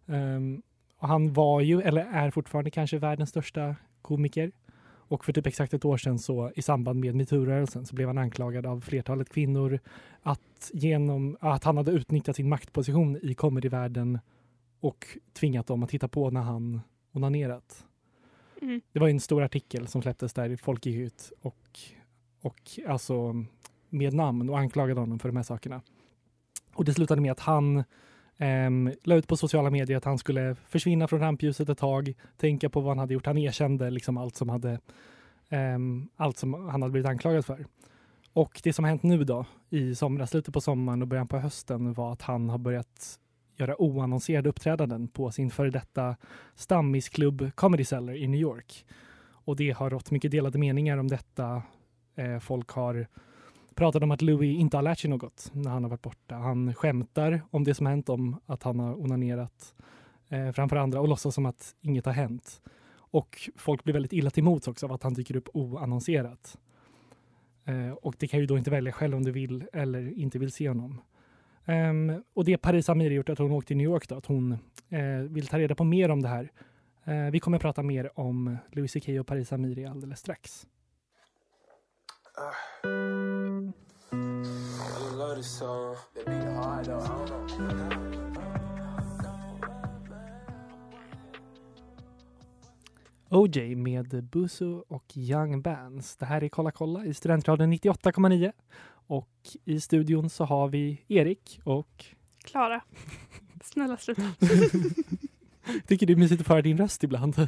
Ehm, 0.06 0.62
och 1.00 1.08
han 1.08 1.32
var 1.32 1.60
ju, 1.60 1.80
eller 1.80 2.06
är 2.12 2.30
fortfarande 2.30 2.70
kanske 2.70 2.98
världens 2.98 3.30
största 3.30 3.76
komiker. 4.02 4.52
Och 4.82 5.24
för 5.24 5.32
typ 5.32 5.46
exakt 5.46 5.74
ett 5.74 5.84
år 5.84 5.96
sedan 5.96 6.18
så 6.18 6.50
i 6.54 6.62
samband 6.62 7.00
med 7.00 7.14
metoo-rörelsen 7.14 7.86
så 7.86 7.94
blev 7.94 8.08
han 8.08 8.18
anklagad 8.18 8.66
av 8.66 8.80
flertalet 8.80 9.28
kvinnor 9.28 9.80
att, 10.22 10.70
genom, 10.72 11.36
att 11.40 11.64
han 11.64 11.76
hade 11.76 11.90
utnyttjat 11.90 12.36
sin 12.36 12.48
maktposition 12.48 13.18
i 13.22 13.34
comedyvärlden 13.34 14.18
och 14.80 15.06
tvingat 15.32 15.66
dem 15.66 15.82
att 15.82 15.90
titta 15.90 16.08
på 16.08 16.30
när 16.30 16.40
han 16.40 16.80
onanerat. 17.12 17.84
Mm. 18.62 18.80
Det 18.92 19.00
var 19.00 19.08
en 19.08 19.20
stor 19.20 19.42
artikel 19.42 19.86
som 19.86 20.02
släpptes 20.02 20.32
där 20.32 20.56
folk 20.56 20.86
gick 20.86 20.96
ut 20.96 21.32
och, 21.40 21.78
och 22.40 22.60
alltså 22.88 23.44
med 23.88 24.14
namn 24.14 24.50
och 24.50 24.58
anklagade 24.58 25.00
honom 25.00 25.18
för 25.18 25.28
de 25.28 25.36
här 25.36 25.42
sakerna. 25.42 25.82
Och 26.74 26.84
det 26.84 26.94
slutade 26.94 27.20
med 27.20 27.32
att 27.32 27.40
han 27.40 27.84
um, 28.40 28.92
la 29.02 29.14
ut 29.14 29.28
på 29.28 29.36
sociala 29.36 29.70
medier 29.70 29.96
att 29.96 30.04
han 30.04 30.18
skulle 30.18 30.56
försvinna 30.68 31.08
från 31.08 31.20
rampljuset 31.20 31.68
ett 31.68 31.78
tag, 31.78 32.14
tänka 32.36 32.70
på 32.70 32.80
vad 32.80 32.90
han 32.90 32.98
hade 32.98 33.14
gjort. 33.14 33.26
Han 33.26 33.38
erkände 33.38 33.90
liksom 33.90 34.16
allt 34.16 34.36
som 34.36 34.48
hade 34.48 34.78
ehm, 35.48 36.08
allt 36.16 36.38
som 36.38 36.54
han 36.54 36.82
hade 36.82 36.92
blivit 36.92 37.08
anklagad 37.08 37.44
för. 37.44 37.66
Och 38.32 38.60
det 38.64 38.72
som 38.72 38.84
har 38.84 38.88
hänt 38.90 39.02
nu 39.02 39.24
då 39.24 39.46
i 39.70 39.94
somras, 39.94 40.30
slutet 40.30 40.54
på 40.54 40.60
sommaren 40.60 41.02
och 41.02 41.08
början 41.08 41.28
på 41.28 41.38
hösten 41.38 41.92
var 41.92 42.12
att 42.12 42.22
han 42.22 42.48
har 42.48 42.58
börjat 42.58 43.18
göra 43.56 43.82
oannonserade 43.82 44.48
uppträdanden 44.48 45.08
på 45.08 45.30
sin 45.30 45.50
före 45.50 45.70
detta 45.70 46.16
stammisklubb 46.54 47.50
Comedy 47.54 47.84
Cellar 47.84 48.16
i 48.16 48.28
New 48.28 48.40
York. 48.40 48.86
Och 49.44 49.56
det 49.56 49.70
har 49.70 49.90
rått 49.90 50.10
mycket 50.10 50.30
delade 50.30 50.58
meningar 50.58 50.98
om 50.98 51.08
detta. 51.08 51.62
Eh, 52.14 52.38
folk 52.38 52.70
har 52.70 53.06
pratade 53.80 54.04
om 54.04 54.10
att 54.10 54.22
Louis 54.22 54.58
inte 54.58 54.76
har 54.76 54.82
lärt 54.82 54.98
sig 54.98 55.10
något 55.10 55.50
när 55.54 55.70
han 55.70 55.82
har 55.82 55.90
varit 55.90 56.02
borta. 56.02 56.34
Han 56.34 56.74
skämtar 56.74 57.40
om 57.50 57.64
det 57.64 57.74
som 57.74 57.86
hänt, 57.86 58.08
om 58.08 58.40
att 58.46 58.62
han 58.62 58.80
har 58.80 59.00
onanerat 59.00 59.74
eh, 60.28 60.52
framför 60.52 60.76
andra 60.76 61.00
och 61.00 61.08
låtsas 61.08 61.34
som 61.34 61.46
att 61.46 61.74
inget 61.80 62.06
har 62.06 62.12
hänt. 62.12 62.62
Och 62.92 63.50
folk 63.56 63.84
blir 63.84 63.94
väldigt 63.94 64.12
illa 64.12 64.30
till 64.30 64.44
mots 64.44 64.68
också 64.68 64.86
av 64.86 64.92
att 64.92 65.02
han 65.02 65.14
dyker 65.14 65.36
upp 65.36 65.48
oannonserat. 65.52 66.58
Eh, 67.64 67.92
och 67.92 68.14
det 68.18 68.28
kan 68.28 68.40
ju 68.40 68.46
då 68.46 68.58
inte 68.58 68.70
välja 68.70 68.92
själv 68.92 69.16
om 69.16 69.24
du 69.24 69.32
vill 69.32 69.64
eller 69.72 70.18
inte 70.18 70.38
vill 70.38 70.52
se 70.52 70.68
honom. 70.68 71.00
Um, 71.64 72.22
och 72.34 72.44
det 72.44 72.58
Paris 72.58 72.88
Amiri 72.88 73.14
gjort 73.14 73.28
att 73.28 73.38
hon 73.38 73.52
åkte 73.52 73.68
till 73.68 73.76
New 73.76 73.84
York 73.84 74.08
då, 74.08 74.14
att 74.14 74.26
hon 74.26 74.52
eh, 74.88 75.18
vill 75.28 75.46
ta 75.46 75.58
reda 75.58 75.74
på 75.74 75.84
mer 75.84 76.08
om 76.08 76.22
det 76.22 76.28
här. 76.28 76.52
Eh, 77.04 77.30
vi 77.30 77.40
kommer 77.40 77.56
att 77.56 77.62
prata 77.62 77.82
mer 77.82 78.20
om 78.20 78.56
Louis 78.72 78.92
CK 78.92 79.08
och 79.20 79.26
Paris 79.26 79.52
Amiri 79.52 79.86
alldeles 79.86 80.18
strax. 80.18 80.66
OJ 93.32 93.76
med 93.76 94.24
Busu 94.24 94.80
och 94.88 95.16
Young 95.16 95.62
Bands. 95.62 96.16
Det 96.16 96.26
här 96.26 96.44
är 96.44 96.48
Kolla 96.48 96.70
kolla 96.70 97.04
i 97.04 97.14
Studentradion 97.14 97.72
98,9. 97.72 98.52
Och 98.90 99.30
i 99.64 99.80
studion 99.80 100.30
så 100.30 100.44
har 100.44 100.68
vi 100.68 101.04
Erik 101.08 101.60
och 101.64 102.04
Klara. 102.44 102.80
Snälla 103.64 103.96
sluta. 103.96 104.22
tycker 105.86 106.06
det 106.06 106.12
är 106.12 106.16
mysigt 106.16 106.40
att 106.40 106.46
föra 106.46 106.62
din 106.62 106.78
röst 106.78 107.04
ibland. 107.04 107.36
det 107.36 107.42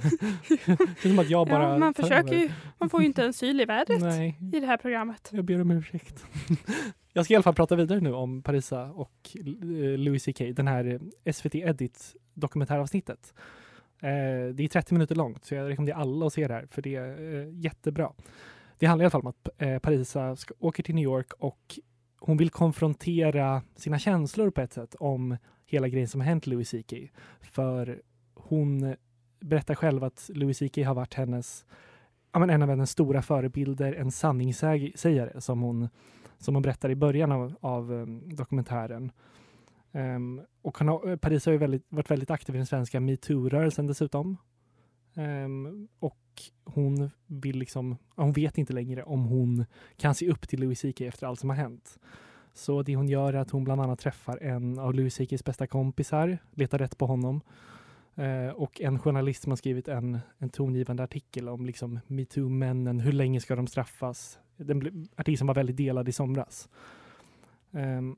är 1.05 1.09
som 1.09 1.19
att 1.19 1.31
jag 1.31 1.47
bara 1.49 1.63
Ja, 1.63 1.79
man 1.79 1.95
försöker 1.95 2.35
ju. 2.35 2.51
Man 2.79 2.91
får 2.91 3.01
ju 3.01 3.07
inte 3.07 3.25
en 3.25 3.33
syl 3.33 3.61
i 3.61 3.65
vädret 3.65 4.01
Nej, 4.01 4.39
i 4.53 4.61
det 4.61 4.67
här 4.67 4.77
programmet. 4.77 5.29
jag 5.33 5.45
ber 5.45 5.61
om 5.61 5.71
ursäkt. 5.71 6.25
jag 7.13 7.25
ska 7.25 7.35
i 7.35 7.37
alla 7.37 7.43
fall 7.43 7.55
prata 7.55 7.77
vidare 7.77 8.01
nu 8.01 8.13
om 8.13 8.43
Parisa 8.43 8.85
och 8.85 9.31
eh, 9.35 9.99
Louis 9.99 10.25
CK, 10.25 10.39
den 10.39 10.69
här 10.69 11.01
eh, 11.25 11.33
SVT 11.33 11.55
Edit 11.55 12.17
dokumentäravsnittet. 12.35 13.35
Eh, 14.03 14.55
det 14.55 14.65
är 14.65 14.69
30 14.69 14.95
minuter 14.95 15.15
långt 15.15 15.45
så 15.45 15.55
jag 15.55 15.69
rekommenderar 15.69 15.99
alla 15.99 16.27
att 16.27 16.33
se 16.33 16.49
det 16.49 16.55
här 16.55 16.67
för 16.71 16.83
det 16.83 16.95
är 16.95 17.47
jättebra. 17.53 18.13
Det 18.79 18.87
handlar 18.87 19.05
i 19.05 19.07
alla 19.07 19.11
fall 19.11 19.21
om 19.21 19.27
att 19.27 19.83
Parisa 19.83 20.37
åker 20.59 20.83
till 20.83 20.95
New 20.95 21.05
York 21.05 21.33
och 21.39 21.79
hon 22.21 22.37
vill 22.37 22.51
konfrontera 22.51 23.63
sina 23.77 23.99
känslor 23.99 24.51
på 24.51 24.61
ett 24.61 24.73
sätt 24.73 24.95
om 24.99 25.37
hela 25.73 25.89
grejen 25.89 26.09
som 26.09 26.21
har 26.21 26.29
hänt 26.29 26.47
Louis 26.47 26.71
CK. 26.71 26.93
För 27.41 28.03
hon 28.35 28.95
berättar 29.41 29.75
själv 29.75 30.05
att 30.05 30.31
Louis 30.35 30.59
CK 30.59 30.77
har 30.77 30.95
varit 30.95 31.15
hennes, 31.15 31.65
ja, 32.33 32.39
men 32.39 32.51
en 32.51 32.63
av 32.63 32.69
hennes 32.69 32.91
stora 32.91 33.23
förebilder, 33.23 33.93
en 33.93 34.13
sanningssägare 34.13 35.41
som 35.41 35.63
hon, 35.63 35.89
som 36.39 36.55
hon 36.55 36.63
berättar 36.63 36.91
i 36.91 36.95
början 36.95 37.33
av, 37.33 37.55
av 37.61 37.93
um, 37.93 38.37
dokumentären. 38.37 39.13
Um, 39.93 40.41
och 40.63 40.79
har, 40.79 41.11
eh, 41.11 41.17
Paris 41.17 41.47
har 41.47 41.53
ju 41.53 41.59
väldigt, 41.59 41.87
varit 41.89 42.11
väldigt 42.11 42.31
aktiv 42.31 42.55
i 42.55 42.59
den 42.59 42.67
svenska 42.67 43.01
metoo-rörelsen 43.01 43.87
dessutom. 43.87 44.37
Um, 45.15 45.89
och 45.99 46.19
hon 46.65 47.11
vill 47.27 47.59
liksom, 47.59 47.97
hon 48.17 48.33
vet 48.33 48.59
inte 48.59 48.73
längre 48.73 49.03
om 49.03 49.25
hon 49.25 49.65
kan 49.97 50.15
se 50.15 50.31
upp 50.31 50.49
till 50.49 50.61
Louis 50.61 50.81
CK 50.81 51.01
efter 51.01 51.27
allt 51.27 51.41
som 51.41 51.51
har 51.51 51.57
hänt. 51.57 51.99
Så 52.55 52.83
det 52.83 52.97
hon 52.97 53.09
gör 53.09 53.33
är 53.33 53.39
att 53.39 53.51
hon 53.51 53.65
bland 53.65 53.81
annat 53.81 53.99
träffar 53.99 54.39
en 54.43 54.79
av 54.79 54.95
Louis 54.95 55.15
CKs 55.15 55.45
bästa 55.45 55.67
kompisar, 55.67 56.39
letar 56.51 56.79
rätt 56.79 56.99
på 56.99 57.07
honom. 57.07 57.41
Eh, 58.15 58.49
och 58.49 58.81
en 58.81 58.99
journalist 58.99 59.43
som 59.43 59.53
har 59.53 59.57
skrivit 59.57 59.89
en, 59.89 60.19
en 60.39 60.51
tongivande 60.51 61.03
artikel 61.03 61.49
om 61.49 61.67
liksom 61.67 62.01
metoo-männen, 62.07 63.01
hur 63.01 63.13
länge 63.13 63.41
ska 63.41 63.57
de 63.57 63.67
straffas? 63.67 64.39
Den 64.57 65.09
artikeln 65.17 65.47
var 65.47 65.55
väldigt 65.55 65.77
delad 65.77 66.09
i 66.09 66.13
somras. 66.13 66.69
Ehm, 67.73 68.17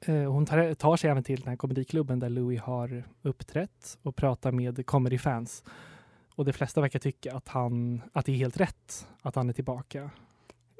eh, 0.00 0.32
hon 0.32 0.46
tar, 0.46 0.74
tar 0.74 0.96
sig 0.96 1.10
även 1.10 1.22
till 1.24 1.40
den 1.40 1.48
här 1.48 1.56
komediklubben 1.56 2.18
där 2.18 2.28
Louis 2.28 2.60
har 2.60 3.04
uppträtt 3.22 3.98
och 4.02 4.16
pratar 4.16 4.52
med 4.52 4.86
comedy-fans. 4.86 5.64
Och 6.34 6.44
de 6.44 6.52
flesta 6.52 6.80
verkar 6.80 6.98
tycka 6.98 7.34
att, 7.34 7.48
han, 7.48 8.02
att 8.12 8.26
det 8.26 8.32
är 8.32 8.36
helt 8.36 8.60
rätt 8.60 9.08
att 9.22 9.34
han 9.34 9.48
är 9.48 9.52
tillbaka. 9.52 10.10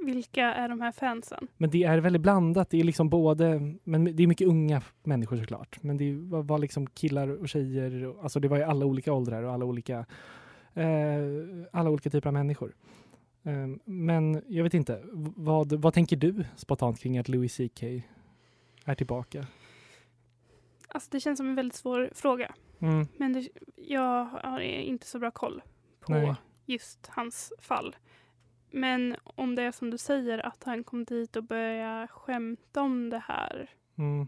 Vilka 0.07 0.45
är 0.45 0.69
de 0.69 0.81
här 0.81 0.93
fansen? 0.93 1.49
Men 1.57 1.71
det 1.71 1.85
är 1.85 1.99
väldigt 1.99 2.23
blandat. 2.23 2.71
Det 2.71 2.81
är 2.81 2.85
liksom 2.85 3.09
både, 3.09 3.61
men 3.85 4.17
det 4.17 4.23
är 4.23 4.27
mycket 4.27 4.49
unga 4.49 4.83
människor 5.03 5.37
såklart. 5.37 5.83
Men 5.83 5.97
det 5.97 6.13
var, 6.43 6.59
liksom 6.59 6.87
killar 6.87 7.29
och 7.29 7.49
tjejer. 7.49 8.15
Alltså 8.23 8.41
det 8.41 8.49
var 8.49 8.57
ju 8.57 8.63
alla 8.63 8.87
olika 8.87 9.13
åldrar 9.13 9.43
och 9.43 9.53
alla 9.53 9.65
olika, 9.65 10.07
eh, 10.75 11.19
alla 11.73 11.91
olika 11.91 12.11
typer 12.11 12.29
av 12.29 12.33
människor. 12.33 12.75
Eh, 13.43 13.67
men 13.85 14.43
jag 14.49 14.65
vet 14.65 14.75
inte, 14.75 15.03
vad, 15.37 15.73
vad 15.73 15.95
tänker 15.95 16.17
du 16.17 16.45
spontant 16.57 17.01
kring 17.01 17.19
att 17.19 17.29
Louis 17.29 17.57
CK 17.57 17.83
är 18.85 18.95
tillbaka? 18.95 19.47
Alltså 20.89 21.09
det 21.13 21.21
känns 21.21 21.37
som 21.37 21.49
en 21.49 21.55
väldigt 21.55 21.77
svår 21.77 22.11
fråga. 22.15 22.55
Mm, 22.79 23.07
Men 23.17 23.33
det, 23.33 23.49
jag 23.77 24.25
har 24.25 24.61
inte 24.61 25.07
så 25.07 25.19
bra 25.19 25.31
koll 25.31 25.63
på 26.01 26.13
Nej. 26.13 26.35
just 26.67 27.07
hans 27.07 27.53
fall. 27.59 27.97
Men 28.77 29.17
om 29.25 29.55
det 29.55 29.63
är 29.63 29.73
som 29.73 29.91
du 29.91 29.99
säger 29.99 30.47
att 30.47 30.65
han 30.65 30.85
kom 30.85 31.05
dit 31.05 31.37
och 31.37 31.45
började 31.45 32.09
skämta 32.09 32.83
om 32.83 33.11
det 33.11 33.19
här 33.19 33.71
mm, 33.99 34.27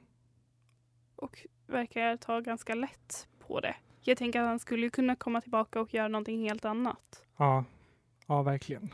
och 1.17 1.47
verkar 1.67 2.17
ta 2.17 2.40
ganska 2.40 2.75
lätt 2.75 3.28
på 3.38 3.61
det. 3.61 3.76
Jag 4.00 4.19
tänker 4.19 4.40
att 4.40 4.47
han 4.47 4.59
skulle 4.59 4.90
kunna 4.90 5.17
komma 5.17 5.40
tillbaka 5.40 5.81
och 5.81 5.95
göra 5.95 6.09
någonting 6.09 6.40
helt 6.43 6.64
annat. 6.64 7.25
ja, 7.37 7.64
ja, 8.26 8.43
verkligen. 8.43 8.88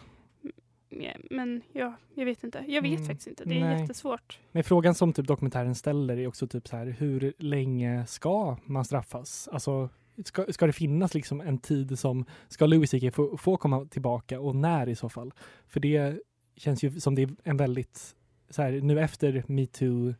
Men 1.31 1.63
ja, 1.73 1.95
jag 2.15 2.25
vet 2.25 2.45
inte. 2.45 2.65
Jag 2.69 2.83
vet 2.83 2.99
Mm, 2.99 3.07
faktiskt 3.07 3.27
inte. 3.27 3.45
Det 3.45 3.61
är 3.61 3.65
nej. 3.65 3.81
jättesvårt. 3.81 4.41
Men 4.53 4.65
frågan 4.65 4.95
som 4.95 5.13
typ 5.13 5.27
dokumentären 5.27 5.75
ställer 5.75 6.17
är 6.19 6.27
också 6.27 6.47
typ 6.47 6.69
så 6.69 6.77
här, 6.77 6.87
hur 6.87 7.33
länge 7.39 8.07
ska 8.07 8.57
man 8.65 8.85
straffas? 8.85 9.49
Alltså, 9.53 9.89
ska, 10.25 10.52
ska 10.52 10.66
det 10.66 10.73
finnas 10.73 11.14
liksom 11.14 11.40
en 11.40 11.59
tid 11.59 11.99
som, 11.99 12.25
ska 12.49 12.66
Louis 12.66 12.90
CK 12.90 13.14
få, 13.14 13.37
få 13.37 13.56
komma 13.56 13.85
tillbaka 13.85 14.40
och 14.40 14.56
när 14.56 14.88
i 14.88 14.94
så 14.94 15.09
fall? 15.09 15.33
För 15.68 15.80
det 15.80 16.18
känns 16.56 16.83
ju 16.85 17.00
som 17.00 17.14
det 17.14 17.23
är 17.23 17.30
en 17.42 17.56
väldigt, 17.56 18.16
så 18.50 18.62
här, 18.62 18.73
nu 18.73 19.00
efter 19.00 19.44
metoo, 19.47 20.14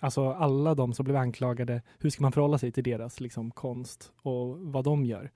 alltså 0.00 0.32
alla 0.32 0.74
de 0.74 0.94
som 0.94 1.04
blev 1.04 1.16
anklagade, 1.16 1.82
hur 1.98 2.10
ska 2.10 2.22
man 2.22 2.32
förhålla 2.32 2.58
sig 2.58 2.72
till 2.72 2.84
deras 2.84 3.20
liksom 3.20 3.50
konst 3.50 4.12
och 4.22 4.58
vad 4.58 4.84
de 4.84 5.04
gör? 5.04 5.30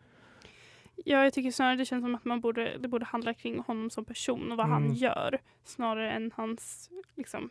Ja, 1.04 1.24
jag 1.24 1.32
tycker 1.32 1.50
snarare 1.50 1.76
det 1.76 1.84
känns 1.84 2.04
som 2.04 2.14
att 2.14 2.24
man 2.24 2.40
borde, 2.40 2.78
det 2.78 2.88
borde 2.88 3.04
handla 3.04 3.34
kring 3.34 3.58
honom 3.58 3.90
som 3.90 4.04
person 4.04 4.52
och 4.52 4.56
vad 4.58 4.66
Mm. 4.66 4.82
han 4.82 4.94
gör. 4.94 5.38
Snarare 5.64 6.12
än 6.12 6.30
hans 6.34 6.90
liksom, 7.14 7.50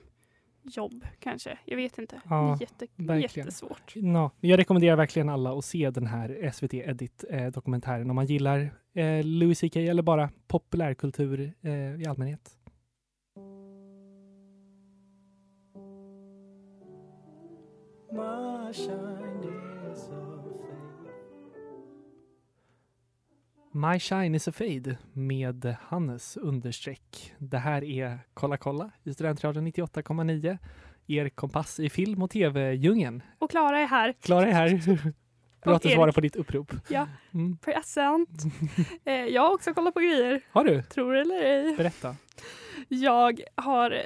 jobb 0.63 1.05
kanske. 1.19 1.57
Jag 1.65 1.77
vet 1.77 1.97
inte. 1.97 2.21
Ja, 2.29 2.35
det 2.59 2.65
är 2.65 2.67
jätte, 2.67 2.87
verkligen. 2.95 3.45
jättesvårt. 3.47 3.93
Ja, 3.95 4.31
jag 4.39 4.59
rekommenderar 4.59 4.95
verkligen 4.95 5.29
alla 5.29 5.57
att 5.57 5.65
se 5.65 5.89
den 5.89 6.07
här 6.07 6.51
SVT 6.53 6.73
Edit-dokumentären 6.73 8.09
om 8.09 8.15
man 8.15 8.25
gillar 8.25 8.59
eh, 8.93 9.23
Louis 9.23 9.59
CK 9.59 9.75
eller 9.75 10.03
bara 10.03 10.29
populärkultur 10.47 11.53
eh, 11.61 12.01
i 12.01 12.05
allmänhet. 12.07 12.57
My 18.11 18.73
Shine 23.99 24.35
is 24.35 24.47
a 24.47 24.51
Fade 24.51 24.97
med 25.13 25.75
Hannes 25.81 26.37
understreck. 26.37 27.33
Det 27.37 27.57
här 27.57 27.83
är 27.83 28.19
Kolla 28.33 28.57
kolla 28.57 28.91
i 29.03 29.13
Studentradion 29.13 29.67
98,9. 29.67 30.57
Er 31.07 31.29
kompass 31.29 31.79
i 31.79 31.89
film 31.89 32.23
och 32.23 32.29
tv-djungeln. 32.29 33.23
Och 33.39 33.49
Klara 33.49 33.79
är 33.79 33.85
här. 33.87 34.13
Klara 34.21 34.47
är 34.47 34.51
här. 34.51 34.69
Bra 35.63 35.75
att 35.75 35.81
du 35.81 35.89
svarar 35.89 36.11
på 36.11 36.21
ditt 36.21 36.35
upprop. 36.35 36.73
Ja, 36.89 37.07
Mm. 37.33 37.57
present. 37.57 38.43
eh, 39.05 39.13
jag 39.13 39.41
har 39.41 39.53
också 39.53 39.73
kollat 39.73 39.93
på 39.93 39.99
grejer. 39.99 40.41
Har 40.51 40.63
du? 40.63 40.81
Tror 40.81 41.15
eller 41.15 41.43
ej. 41.43 41.75
Berätta. 41.77 42.15
Jag 42.87 43.41
har, 43.55 44.01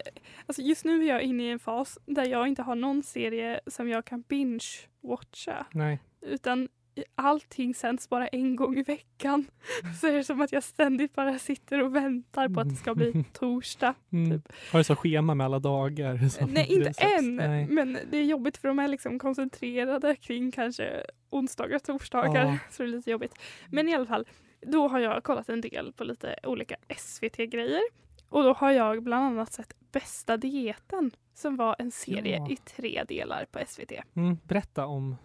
alltså 0.46 0.62
just 0.62 0.86
nu 0.86 1.04
är 1.04 1.10
jag 1.10 1.22
inne 1.22 1.44
i 1.44 1.50
en 1.52 1.60
fas 1.60 2.00
där 2.06 2.26
jag 2.26 2.48
inte 2.48 2.62
har 2.62 2.76
någon 2.76 3.04
serie 3.04 3.60
som 3.68 3.90
jag 3.90 4.06
kan 4.06 4.24
binge-watcha. 4.24 5.66
Nej. 5.72 6.00
Utan 6.22 6.68
allting 7.16 7.74
sänds 7.76 8.10
bara 8.10 8.28
en 8.28 8.56
gång 8.56 8.78
i 8.78 8.84
veckan. 8.84 9.46
Så 10.02 10.08
är 10.08 10.14
det 10.14 10.24
som 10.24 10.42
att 10.42 10.52
jag 10.52 10.64
ständigt 10.64 11.14
bara 11.16 11.40
sitter 11.40 11.84
och 11.84 11.96
väntar 11.96 12.50
på 12.50 12.60
att 12.60 12.70
det 12.70 12.76
ska 12.76 12.96
bli 12.96 13.24
torsdag. 13.34 13.94
Mm. 14.12 14.42
Har 14.72 14.80
du 14.80 14.84
så 14.84 14.96
schema 14.96 15.36
med 15.36 15.46
alla 15.46 15.60
dagar? 15.60 16.20
Nej, 16.54 16.74
inte 16.74 17.04
än. 17.04 17.36
Nej. 17.36 17.68
Men 17.68 17.98
det 18.12 18.18
är 18.18 18.24
jobbigt 18.24 18.58
för 18.58 18.68
de 18.68 18.80
är 18.80 18.88
liksom 18.88 19.20
koncentrerade 19.20 20.16
kring 20.16 20.52
kanske 20.52 21.04
onsdagar, 21.30 21.80
torsdagar. 21.80 22.46
Ja. 22.46 22.58
Så 22.72 22.84
det 22.84 22.90
är 22.90 22.92
lite 22.92 23.12
jobbigt. 23.12 23.34
Men 23.72 23.90
i 23.90 23.96
alla 23.96 24.06
fall, 24.06 24.28
då 24.62 24.88
har 24.88 25.00
jag 25.00 25.24
kollat 25.24 25.50
en 25.50 25.62
del 25.62 25.94
på 25.94 26.04
lite 26.04 26.36
olika 26.44 26.76
SVT-grejer. 26.98 27.82
Och 28.30 28.44
då 28.44 28.54
har 28.54 28.72
jag 28.72 29.04
bland 29.04 29.26
annat 29.26 29.54
sett 29.54 29.74
Bästa 29.92 30.38
dieten 30.38 31.12
som 31.34 31.56
var 31.56 31.76
en 31.80 31.92
serie 31.92 32.38
Ja. 32.38 32.50
i 32.50 32.56
tre 32.56 33.04
delar 33.08 33.46
på 33.52 33.60
SVT. 33.68 33.92
Mm. 34.16 34.38
Berätta 34.44 34.86
om, 34.86 35.16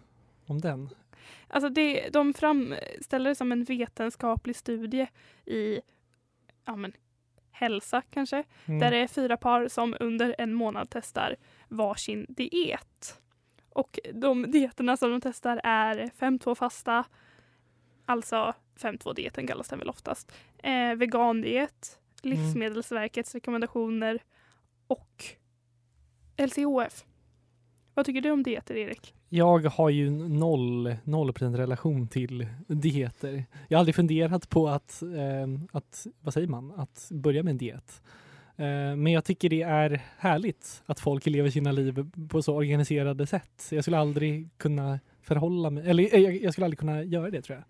om 0.51 0.61
den. 0.61 0.89
Alltså 1.49 1.69
det, 1.69 2.09
de 2.09 2.35
framställer 2.35 3.31
det 3.31 3.35
som 3.35 3.53
en 3.53 3.65
vetenskaplig 3.65 4.57
studie 4.57 5.07
i 5.47 5.81
ja 6.65 6.77
men, 6.77 6.93
hälsa 7.51 8.03
kanske. 8.11 8.45
Mm. 8.67 8.81
Där 8.81 8.91
det 8.91 8.97
är 8.97 9.07
fyra 9.07 9.37
par 9.37 9.69
som 9.69 9.97
under 10.01 10.35
en 10.39 10.55
månad 10.55 10.89
testar 10.91 11.37
varsin 11.69 12.27
diet. 12.29 13.21
Och 13.73 13.99
de 14.13 14.51
dieterna 14.51 14.97
som 14.97 15.11
de 15.11 15.21
testar 15.21 15.61
är 15.65 16.11
5-2 16.19 16.55
fasta, 16.55 17.05
alltså 18.07 18.55
5-2-dieten 18.81 19.47
kallas 19.47 19.69
den 19.69 19.79
väl 19.79 19.89
oftast, 19.89 20.33
eh, 20.59 20.95
vegandiet, 20.95 21.99
Livsmedelsverkets 22.23 23.35
rekommendationer 23.35 24.23
och 24.87 25.25
LCHF. 26.37 27.05
Vad 27.95 28.07
tycker 28.07 28.21
du 28.21 28.31
om 28.31 28.43
dieter, 28.43 28.77
Erik? 28.77 29.15
Jag 29.33 29.67
har 29.67 29.91
ju 29.91 30.11
noll, 30.11 30.97
noll 31.05 31.33
procent 31.33 31.59
relation 31.59 32.09
till 32.09 32.47
dieter. 32.67 33.45
Jag 33.69 33.77
har 33.77 33.81
aldrig 33.81 33.95
funderat 33.95 34.49
på 34.49 34.69
att, 34.69 35.03
eh, 35.03 35.61
att, 35.73 36.07
vad 36.21 36.35
säger 36.35 36.47
man, 36.47 36.73
att 36.77 37.09
börja 37.11 37.43
med 37.43 37.51
en 37.51 37.59
diet. 37.59 38.03
Eh, 38.57 38.97
men 38.97 39.07
jag 39.07 39.25
tycker 39.25 39.49
det 39.49 39.63
är 39.63 40.03
härligt 40.19 40.83
att 40.87 41.01
folk 41.01 41.27
lever 41.27 41.51
sina 41.51 41.73
liv 41.73 42.11
på 42.29 42.43
så 42.43 42.55
organiserade 42.55 43.27
sätt. 43.27 43.69
Jag 43.71 43.85
skulle 43.85 43.99
aldrig 43.99 44.49
kunna 44.57 45.01
förhålla 45.23 45.71
mig, 45.71 45.91
eller 45.91 46.15
eh, 46.15 46.21
jag, 46.21 46.43
jag 46.43 46.53
skulle 46.53 46.65
aldrig 46.65 46.79
kunna 46.79 47.03
göra 47.03 47.31
det 47.31 47.43
tror 47.43 47.59
jag. 47.59 47.65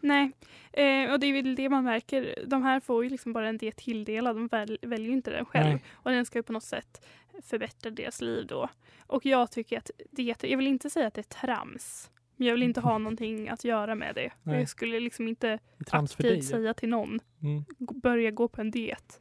Nej, 0.00 0.32
eh, 0.72 1.12
och 1.12 1.20
det 1.20 1.26
är 1.26 1.32
väl 1.32 1.54
det 1.54 1.68
man 1.68 1.84
märker. 1.84 2.44
De 2.46 2.62
här 2.62 2.80
får 2.80 3.04
ju 3.04 3.10
liksom 3.10 3.32
bara 3.32 3.48
en 3.48 3.58
diet 3.58 3.76
tilldelad. 3.76 4.36
De 4.36 4.46
väl, 4.46 4.78
väljer 4.82 5.12
inte 5.12 5.30
den 5.30 5.44
själv. 5.44 5.68
Nej. 5.68 5.82
Och 5.92 6.10
den 6.10 6.26
ska 6.26 6.38
ju 6.38 6.42
på 6.42 6.52
något 6.52 6.64
sätt 6.64 7.06
förbättra 7.42 7.90
deras 7.90 8.20
liv 8.20 8.46
då. 8.46 8.68
Och 9.06 9.26
jag 9.26 9.50
tycker 9.50 9.78
att 9.78 9.90
dieter, 10.10 10.48
jag 10.48 10.58
vill 10.58 10.66
inte 10.66 10.90
säga 10.90 11.06
att 11.06 11.14
det 11.14 11.20
är 11.20 11.46
trams. 11.46 12.10
Men 12.36 12.46
jag 12.46 12.54
vill 12.54 12.62
inte 12.62 12.80
ha 12.80 12.98
någonting 12.98 13.48
att 13.48 13.64
göra 13.64 13.94
med 13.94 14.14
det. 14.14 14.30
Nej. 14.42 14.58
Jag 14.58 14.68
skulle 14.68 15.00
liksom 15.00 15.28
inte 15.28 15.58
aktivt 15.90 16.44
säga 16.44 16.74
till 16.74 16.88
någon, 16.88 17.20
Mm. 17.42 17.64
börja 17.78 18.30
gå 18.30 18.48
på 18.48 18.60
en 18.60 18.70
diet. 18.70 19.20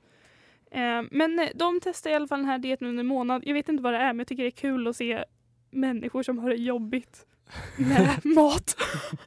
Eh, 0.72 1.02
men 1.12 1.40
eh, 1.40 1.50
de 1.56 1.80
testar 1.84 2.10
i 2.10 2.14
alla 2.14 2.28
fall 2.28 2.40
den 2.40 2.46
här 2.50 2.58
dieten 2.60 2.88
under 2.88 3.00
en 3.02 3.08
månad. 3.08 3.44
Jag 3.46 3.54
vet 3.54 3.70
inte 3.70 3.84
vad 3.84 3.94
det 3.94 4.00
är 4.00 4.14
men 4.14 4.18
jag 4.20 4.28
tycker 4.28 4.44
det 4.44 4.50
är 4.50 4.52
kul 4.52 4.88
att 4.88 4.96
se 4.96 5.24
människor 5.72 6.24
som 6.24 6.40
har 6.40 6.50
det 6.50 6.56
jobbigt 6.56 7.26
med 7.78 8.26
mat. 8.36 8.76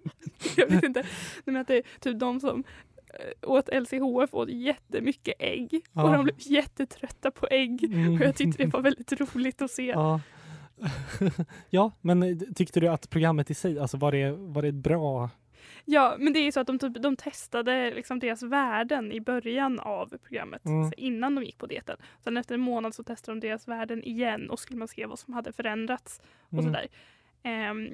jag 0.56 0.66
vet 0.66 0.84
inte. 0.84 1.06
Men 1.44 1.56
att 1.56 1.66
det 1.68 1.76
är 1.76 1.82
typ 2.00 2.18
de 2.18 2.40
som 2.40 2.64
eh, 3.14 3.50
åt 3.50 3.68
LCHF 3.72 4.34
åt 4.34 4.48
jättemycket 4.48 5.34
ägg 5.38 5.80
Ja. 5.92 6.04
och 6.04 6.12
de 6.12 6.24
blev 6.24 6.36
jättetrötta 6.38 7.30
på 7.30 7.48
ägg. 7.50 7.84
Mm. 7.84 8.14
Och 8.14 8.20
jag 8.20 8.36
tyckte 8.36 8.62
det 8.64 8.72
var 8.72 8.80
väldigt 8.82 9.12
roligt 9.20 9.62
att 9.62 9.70
se. 9.70 9.86
Ja. 9.86 10.20
ja, 11.70 11.92
men 12.00 12.40
tyckte 12.54 12.80
du 12.80 12.88
att 12.88 13.10
programmet 13.10 13.50
i 13.50 13.54
sig, 13.54 13.78
alltså 13.78 13.96
var 13.96 14.12
det, 14.12 14.32
var 14.32 14.62
det 14.62 14.72
bra? 14.72 15.30
Ja, 15.84 16.16
men 16.18 16.32
det 16.32 16.38
är 16.38 16.52
så 16.52 16.60
att 16.60 16.66
de, 16.66 16.78
typ, 16.78 17.02
de 17.02 17.16
testade 17.16 17.94
liksom 17.94 18.18
deras 18.18 18.42
värden 18.42 19.12
i 19.12 19.20
början 19.20 19.80
av 19.80 20.14
programmet. 20.22 20.64
Mm. 20.64 20.88
Så 20.90 20.94
innan 20.96 21.34
de 21.34 21.44
gick 21.44 21.58
på 21.58 21.66
dieten. 21.66 21.96
Sen 22.24 22.36
efter 22.36 22.54
en 22.54 22.60
månad 22.60 22.94
så 22.94 23.02
testade 23.02 23.40
de 23.40 23.46
deras 23.48 23.68
värden 23.68 24.04
igen 24.04 24.50
och 24.50 24.58
skulle 24.58 24.78
man 24.78 24.88
se 24.88 25.06
vad 25.06 25.18
som 25.18 25.34
hade 25.34 25.52
förändrats 25.52 26.20
och 26.48 26.52
Mm. 26.52 26.64
sådär. 26.64 26.88
Ehm, 27.42 27.88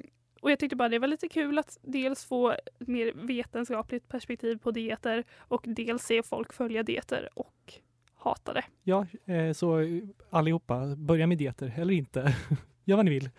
och 0.47 0.51
jag 0.51 0.59
tyckte 0.59 0.75
bara 0.75 0.89
det 0.89 0.99
var 0.99 1.07
lite 1.07 1.27
kul 1.27 1.59
att 1.59 1.77
dels 1.81 2.25
få 2.25 2.51
ett 2.51 2.87
mer 2.87 3.11
vetenskapligt 3.15 4.07
perspektiv 4.07 4.57
på 4.57 4.71
dieter 4.71 5.23
och 5.37 5.63
dels 5.65 6.03
se 6.03 6.23
folk 6.23 6.53
följa 6.53 6.83
dieter 6.83 7.29
och 7.33 7.73
hata 8.15 8.53
det. 8.53 8.63
Ja, 8.83 9.05
eh, 9.25 9.53
så 9.53 9.79
eh, 9.79 10.03
allihopa, 10.29 10.95
börja 10.95 11.27
med 11.27 11.37
dieter 11.37 11.73
eller 11.77 11.93
inte. 11.93 12.35
Gör 12.85 12.95
vad 12.95 13.05
ni 13.05 13.11
vill. 13.11 13.29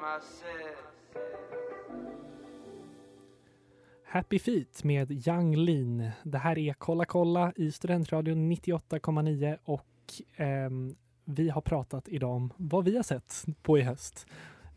Diamonds 0.00 0.44
happy 4.12 4.38
feet, 4.38 4.84
med 4.84 5.28
Young 5.28 5.56
Lean. 5.56 6.10
Det 6.22 6.38
här 6.38 6.58
är 6.58 6.72
Kolla 6.72 7.04
kolla 7.04 7.52
i 7.56 7.72
Studentradion 7.72 8.52
98,9 8.52 9.58
och 9.64 9.86
ehm, 10.36 10.94
vi 11.24 11.48
har 11.48 11.60
pratat 11.60 12.08
idag 12.08 12.30
om 12.30 12.52
vad 12.56 12.84
vi 12.84 12.96
har 12.96 13.02
sett 13.02 13.44
på 13.62 13.78
i 13.78 13.82
höst. 13.82 14.26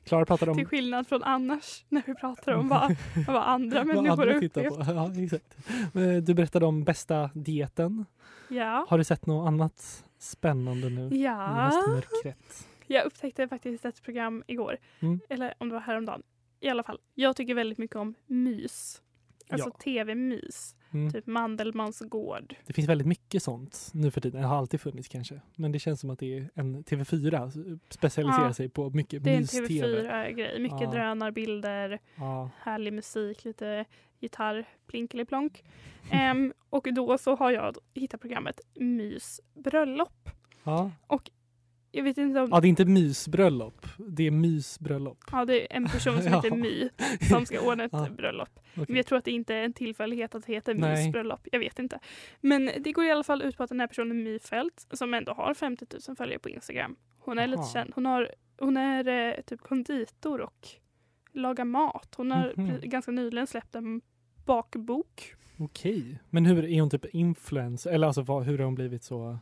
Klara 0.03 0.25
pratade 0.25 0.51
om 0.51 0.57
Till 0.57 0.67
skillnad 0.67 1.07
från 1.07 1.23
annars 1.23 1.85
när 1.89 2.03
vi 2.05 2.15
pratar 2.15 2.51
om 2.53 2.69
vad, 2.69 2.95
vad 3.27 3.43
andra 3.43 3.83
människor 3.83 4.17
har 4.17 4.27
upplevt. 4.27 4.53
på. 4.53 4.83
Ja, 4.87 5.11
exakt. 5.23 5.57
Eh, 5.95 6.23
Du 6.23 6.33
berättade 6.33 6.65
om 6.65 6.83
bästa 6.83 7.29
dieten. 7.33 8.05
Ja. 8.49 8.85
Har 8.89 8.97
du 8.97 9.03
sett 9.03 9.25
något 9.25 9.47
annat 9.47 10.05
spännande 10.17 10.89
nu 10.89 11.09
i 11.15 11.23
Ja, 11.23 11.35
höstmörkret? 11.35 12.67
jag 12.87 13.05
upptäckte 13.05 13.47
faktiskt 13.47 13.85
ett 13.85 14.03
program 14.03 14.43
igår. 14.47 14.77
Mm. 14.99 15.19
Eller 15.29 15.53
om 15.57 15.69
det 15.69 15.73
var 15.73 15.81
häromdagen. 15.81 16.23
I 16.59 16.69
alla 16.69 16.83
fall, 16.83 16.99
jag 17.13 17.35
tycker 17.35 17.55
väldigt 17.55 17.77
mycket 17.77 17.95
om 17.95 18.13
mys. 18.27 19.01
Alltså 19.49 19.69
Ja. 19.69 19.77
tv-mys. 19.83 20.75
Mm. 20.91 21.11
Typ 21.11 21.27
Mandelmans 21.27 21.99
gård. 21.99 22.55
Det 22.65 22.73
finns 22.73 22.89
väldigt 22.89 23.07
mycket 23.07 23.43
sånt 23.43 23.89
nu 23.93 24.11
för 24.11 24.21
tiden. 24.21 24.41
Det 24.41 24.47
har 24.47 24.57
alltid 24.57 24.81
funnits 24.81 25.07
kanske. 25.07 25.41
Men 25.55 25.71
det 25.71 25.79
känns 25.79 25.99
som 25.99 26.09
att 26.09 26.19
det 26.19 26.37
är 26.37 26.49
en 26.55 26.83
TV4 26.83 27.79
specialiserar 27.89 28.45
Ja. 28.45 28.53
sig 28.53 28.69
på 28.69 28.89
mycket 28.89 29.23
Det 29.23 29.29
är 29.29 29.33
en 29.35 29.39
mys-TV. 29.41 29.67
TV4-grej. 29.67 30.59
Mycket 30.59 30.81
Ja. 30.81 30.91
drönarbilder, 30.91 31.99
Ja. 32.15 32.49
härlig 32.59 32.93
musik, 32.93 33.45
lite 33.45 33.85
gitarr, 34.19 34.65
plinkeliplonk. 34.87 35.63
Ehm, 36.11 36.53
och 36.69 36.87
då 36.95 37.17
så 37.17 37.35
har 37.35 37.51
jag 37.51 37.77
hittat 37.93 38.21
programmet 38.21 38.61
Mys 38.75 39.41
bröllop. 39.53 40.29
Ja. 40.63 40.91
Jag 41.95 42.03
vet 42.03 42.17
inte 42.17 42.39
om... 42.41 42.49
ja, 42.51 42.59
det 42.59 42.67
är 42.67 42.69
inte 42.69 42.85
mysbröllop. 42.85 43.87
Det 43.97 44.27
är 44.27 44.31
mysbröllop. 44.31 45.17
Ja, 45.31 45.45
det 45.45 45.73
är 45.73 45.77
en 45.77 45.85
person 45.85 46.21
som 46.21 46.33
heter 46.33 46.49
Ja. 46.49 46.55
My 46.55 46.89
som 47.29 47.45
ska 47.45 47.59
ordna 47.69 47.83
ett 47.83 47.91
Ja. 47.93 48.07
bröllop. 48.17 48.49
Okej. 48.73 48.85
Men 48.87 48.95
jag 48.95 49.05
tror 49.05 49.17
att 49.17 49.25
det 49.25 49.31
inte 49.31 49.55
är 49.55 49.63
en 49.63 49.73
tillfällighet 49.73 50.35
att 50.35 50.45
det 50.45 50.53
heter 50.53 50.73
Nej. 50.73 51.03
Mys 51.05 51.11
bröllop. 51.13 51.47
Jag 51.51 51.59
vet 51.59 51.79
inte. 51.79 51.99
Men 52.41 52.69
det 52.79 52.91
går 52.91 53.05
i 53.05 53.11
alla 53.11 53.23
fall 53.23 53.41
ut 53.41 53.57
på 53.57 53.63
att 53.63 53.69
den 53.69 53.79
här 53.79 53.87
personen 53.87 54.23
My 54.23 54.39
Fält, 54.39 54.87
som 54.91 55.13
ändå 55.13 55.33
har 55.33 55.53
50 55.53 55.85
000 56.07 56.15
följare 56.15 56.39
på 56.39 56.49
Instagram. 56.49 56.95
Hon 57.19 57.39
är 57.39 57.47
lite 57.47 57.59
Aha. 57.61 57.69
känd. 57.73 57.91
Hon, 57.95 58.05
har, 58.05 58.29
hon 58.59 58.77
är 58.77 59.07
eh, 59.07 59.41
typ 59.41 59.61
konditor 59.61 60.41
och 60.41 60.67
lagar 61.33 61.65
mat. 61.65 62.13
Hon 62.17 62.31
har 62.31 62.53
Mhm. 62.57 62.67
pre- 62.71 62.85
ganska 62.87 63.11
nyligen 63.11 63.47
släppt 63.47 63.75
en 63.75 64.01
bakbok. 64.45 65.33
Okej. 65.57 66.19
Men 66.29 66.45
hur 66.45 66.65
är 66.65 66.79
hon 66.81 66.89
typ 66.89 67.05
influencer? 67.05 67.91
Eller 67.91 68.07
alltså 68.07 68.21
vad, 68.21 68.43
hur 68.43 68.57
har 68.57 68.65
hon 68.65 68.75
blivit 68.75 69.03
så? 69.03 69.39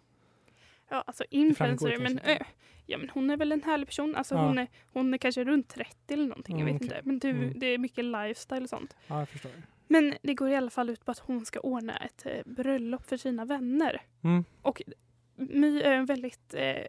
Ja, 0.91 1.03
alltså 1.07 1.23
influencer. 1.29 1.97
Men, 1.99 2.19
äh, 2.19 2.37
ja, 2.85 2.97
men 2.97 3.09
hon 3.09 3.29
är 3.29 3.37
väl 3.37 3.51
en 3.51 3.63
härlig 3.63 3.87
person. 3.87 4.15
Alltså, 4.15 4.35
Ja. 4.35 4.47
hon, 4.47 4.57
är, 4.57 4.67
hon 4.93 5.13
är 5.13 5.17
kanske 5.17 5.43
runt 5.43 5.67
30 5.69 6.13
eller 6.13 6.27
någonting. 6.27 6.59
Jag 6.59 6.69
Mm, 6.69 6.73
vet 6.79 6.87
okej. 6.87 6.97
inte. 6.97 7.07
Men 7.09 7.19
du, 7.19 7.29
Mm. 7.29 7.59
det 7.59 7.65
är 7.65 7.77
mycket 7.77 8.05
lifestyle 8.05 8.63
och 8.63 8.69
sånt. 8.69 8.95
Ja, 9.07 9.19
jag 9.19 9.29
förstår. 9.29 9.51
Men 9.87 10.13
det 10.21 10.33
går 10.33 10.49
i 10.49 10.55
alla 10.55 10.69
fall 10.69 10.89
ut 10.89 11.05
på 11.05 11.11
att 11.11 11.19
hon 11.19 11.45
ska 11.45 11.59
ordna 11.59 11.97
ett 11.97 12.25
eh, 12.25 12.41
bröllop 12.45 13.07
för 13.09 13.17
sina 13.17 13.45
vänner. 13.45 14.01
Mm. 14.23 14.43
Och 14.61 14.81
My 15.35 15.81
är 15.81 15.91
en 15.93 16.05
väldigt 16.05 16.53
eh, 16.53 16.85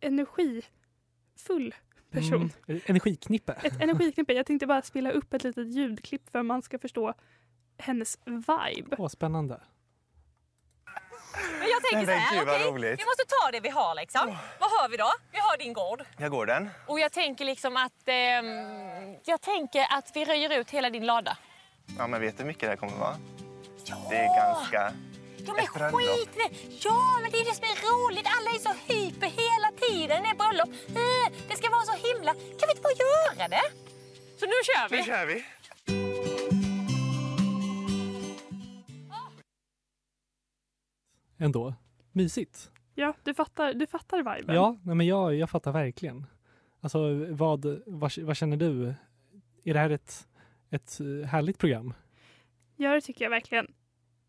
energifull 0.00 1.74
person. 2.10 2.50
Mm. 2.68 2.80
Energiknippe. 2.86 3.52
Ett 3.52 3.82
energiknippe. 3.82 4.32
Jag 4.32 4.46
tänkte 4.46 4.66
bara 4.66 4.82
spela 4.82 5.10
upp 5.10 5.34
ett 5.34 5.44
litet 5.44 5.66
ljudklipp 5.74 6.30
för 6.30 6.38
att 6.38 6.46
man 6.46 6.62
ska 6.62 6.78
förstå 6.78 7.14
hennes 7.78 8.18
vibe. 8.24 8.96
Åh, 8.98 9.08
spännande. 9.08 9.60
Men 11.58 11.68
jag 11.68 11.82
tänker 11.82 12.06
så 12.06 12.12
här, 12.12 12.42
okej, 12.42 12.64
roligt. 12.70 13.00
vi 13.00 13.04
måste 13.04 13.24
ta 13.26 13.50
det 13.52 13.60
vi 13.60 13.68
har 13.68 13.94
liksom. 13.94 14.36
Vad 14.60 14.70
har 14.70 14.88
vi 14.88 14.96
då? 14.96 15.12
Vi 15.32 15.38
har 15.38 15.56
din 15.56 15.72
gård. 15.72 16.04
Jag 16.16 16.30
går 16.30 16.46
den. 16.46 16.70
Och 16.86 17.00
jag 17.00 17.12
tänker 17.12 17.44
liksom 17.44 17.76
att, 17.76 17.92
ehm, 18.06 19.16
jag 19.24 19.40
tänker 19.40 19.86
att 19.90 20.10
vi 20.14 20.24
röjer 20.24 20.58
ut 20.60 20.70
hela 20.70 20.90
din 20.90 21.06
lada. 21.06 21.36
Ja, 21.98 22.06
men 22.06 22.20
vet 22.20 22.36
du 22.36 22.42
hur 22.42 22.48
mycket 22.48 22.60
det 22.62 22.68
här 22.68 22.76
kommer 22.76 22.96
vara? 22.98 23.16
Det 24.10 24.16
är 24.16 24.36
ganska... 24.36 24.92
Ja 25.46 25.54
men 25.56 25.66
skit. 25.92 26.30
Ja 26.84 27.18
men 27.22 27.30
det 27.30 27.38
är 27.38 27.44
det 27.44 27.54
som 27.54 27.64
är 27.64 27.76
roligt. 27.92 28.26
Alla 28.38 28.50
är 28.50 28.58
så 28.58 28.92
hyper 28.92 29.26
hela 29.26 29.70
tiden. 29.80 30.22
Det 30.22 30.28
är 30.28 30.34
bröllop. 30.34 30.68
Eh, 30.68 31.32
Det 31.48 31.56
ska 31.56 31.70
vara 31.70 31.82
så 31.84 31.92
himla... 32.08 32.32
Kan 32.32 32.66
vi 32.66 32.70
inte 32.70 32.82
bara 32.82 32.92
göra 32.92 33.48
det? 33.48 33.62
Så 34.40 34.46
nu 34.46 34.52
kör 34.64 34.88
Nu 34.90 34.96
vi. 34.96 35.04
kör 35.04 35.26
vi! 35.26 35.44
Ändå. 41.38 41.74
Mysigt. 42.12 42.70
Ja, 42.94 43.14
du 43.22 43.34
fattar, 43.34 43.74
du 43.74 43.86
fattar 43.86 44.36
viben. 44.36 44.54
Ja, 44.54 44.76
nej, 44.82 44.94
men 44.94 45.06
jag, 45.06 45.34
jag 45.34 45.50
fattar 45.50 45.72
verkligen. 45.72 46.26
Alltså 46.80 47.26
vad, 47.30 47.82
vad, 47.86 48.18
vad 48.18 48.36
känner 48.36 48.56
du? 48.56 48.94
Är 49.64 49.74
det 49.74 49.78
här 49.80 49.90
ett, 49.90 50.28
ett 50.70 51.00
eh, 51.00 51.26
härligt 51.28 51.58
program? 51.58 51.94
Ja, 52.76 52.94
det 52.94 53.00
tycker 53.00 53.24
jag 53.24 53.30
verkligen. 53.30 53.66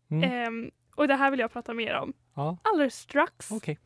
Mm. 0.08 0.30
Ehm, 0.30 0.70
och 0.96 1.08
det 1.08 1.14
här 1.14 1.30
vill 1.30 1.40
jag 1.40 1.52
prata 1.52 1.74
mer 1.74 1.94
om. 1.94 2.12
Ja, 2.34 2.56
Alldeles 2.62 2.94
strax. 2.94 3.50
okej. 3.50 3.78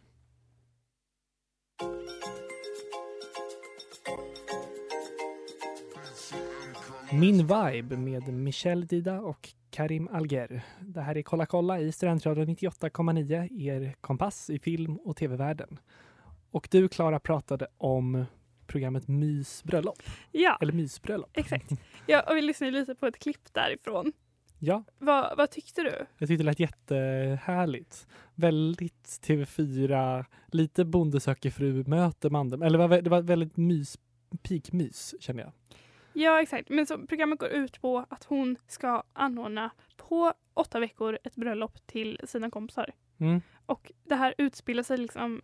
Min 7.18 7.36
vibe 7.46 7.96
med 7.96 8.28
Michelle 8.34 8.86
Dida 8.86 9.20
och 9.20 9.48
Karim 9.70 10.08
Alger. 10.12 10.62
Det 10.80 11.00
här 11.00 11.16
är 11.16 11.22
Kolla 11.22 11.46
kolla 11.46 11.80
i 11.80 11.92
Studentradion 11.92 12.46
98,9, 12.46 13.60
er 13.62 13.94
kompass 14.00 14.50
i 14.50 14.58
film 14.58 14.96
och 14.96 15.16
tv-världen. 15.16 15.78
Och 16.50 16.68
du, 16.70 16.88
Klara, 16.88 17.20
pratade 17.20 17.66
om 17.78 18.24
programmet 18.66 19.08
Mysbröllop. 19.08 20.02
Ja, 20.32 20.58
Eller 20.60 20.72
Mysbröllop. 20.72 21.30
exakt. 21.32 21.70
Ja, 22.06 22.20
och 22.30 22.36
vi 22.36 22.42
lyssnade 22.42 22.70
lite 22.72 22.94
på 22.94 23.06
ett 23.06 23.18
klipp 23.18 23.52
därifrån. 23.52 24.12
Ja, 24.58 24.84
Vad, 24.98 25.36
vad 25.36 25.50
tyckte 25.50 25.82
du? 25.82 26.06
jag 26.18 26.28
tyckte 26.28 26.42
det 26.42 26.46
lät 26.50 26.60
jättehärligt. 26.60 28.06
Väldigt 28.34 29.20
TV4, 29.26 30.24
lite 30.46 30.84
Bonde 30.84 31.20
söker 31.20 31.50
fru 31.50 31.84
möter 31.86 32.30
Mandel. 32.30 32.62
Eller 32.62 32.78
det 32.78 32.86
var, 32.88 33.02
det 33.02 33.10
var 33.10 33.22
väldigt 33.22 33.56
mys, 33.56 33.98
pikmys 34.42 35.14
kände 35.20 35.42
jag. 35.42 35.52
Ja, 36.14 36.42
exakt. 36.42 36.68
Men 36.68 36.86
så 36.86 37.06
programmet 37.06 37.38
går 37.38 37.48
ut 37.48 37.80
på 37.80 38.06
att 38.08 38.24
hon 38.24 38.56
ska 38.66 39.02
anordna 39.12 39.70
på 39.96 40.32
åtta 40.54 40.80
veckor 40.80 41.18
ett 41.24 41.36
bröllop 41.36 41.86
till 41.86 42.20
sina 42.24 42.50
kompisar. 42.50 42.90
Mm. 43.18 43.40
Och 43.66 43.92
det 44.04 44.14
här 44.14 44.34
utspelar 44.38 44.82
sig 44.82 44.98
liksom 44.98 45.42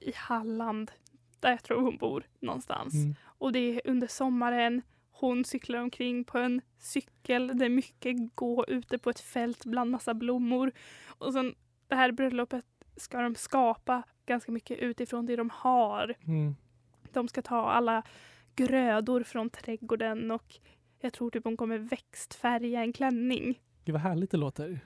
i 0.00 0.12
Halland, 0.14 0.92
där 1.40 1.50
jag 1.50 1.62
tror 1.62 1.80
hon 1.80 1.96
bor 1.96 2.24
någonstans. 2.40 2.94
Mm. 2.94 3.14
Och 3.24 3.52
det 3.52 3.58
är 3.58 3.80
under 3.84 4.06
sommaren. 4.06 4.82
Hon 5.10 5.44
cyklar 5.44 5.78
omkring 5.78 6.24
på 6.24 6.38
en 6.38 6.60
cykel. 6.78 7.58
Det 7.58 7.64
är 7.64 7.68
mycket 7.68 8.16
gå 8.34 8.64
ute 8.68 8.98
på 8.98 9.10
ett 9.10 9.20
fält 9.20 9.64
bland 9.64 9.90
massa 9.90 10.14
blommor. 10.14 10.72
Och 11.06 11.32
sen 11.32 11.54
det 11.88 11.94
här 11.94 12.12
bröllopet 12.12 12.64
ska 12.96 13.20
de 13.20 13.34
skapa 13.34 14.02
ganska 14.26 14.52
mycket 14.52 14.78
utifrån 14.78 15.26
det 15.26 15.36
de 15.36 15.50
har. 15.50 16.14
Mm. 16.26 16.56
De 17.12 17.28
ska 17.28 17.42
ta 17.42 17.70
alla 17.70 18.02
grödor 18.56 19.22
från 19.22 19.50
trädgården 19.50 20.30
och 20.30 20.54
jag 21.00 21.12
tror 21.12 21.30
typ 21.30 21.44
hon 21.44 21.56
kommer 21.56 21.78
växtfärga 21.78 22.80
en 22.80 22.92
klänning. 22.92 23.60
Gud 23.84 23.92
vad 23.92 24.02
härligt 24.02 24.30
det 24.30 24.36
låter. 24.36 24.80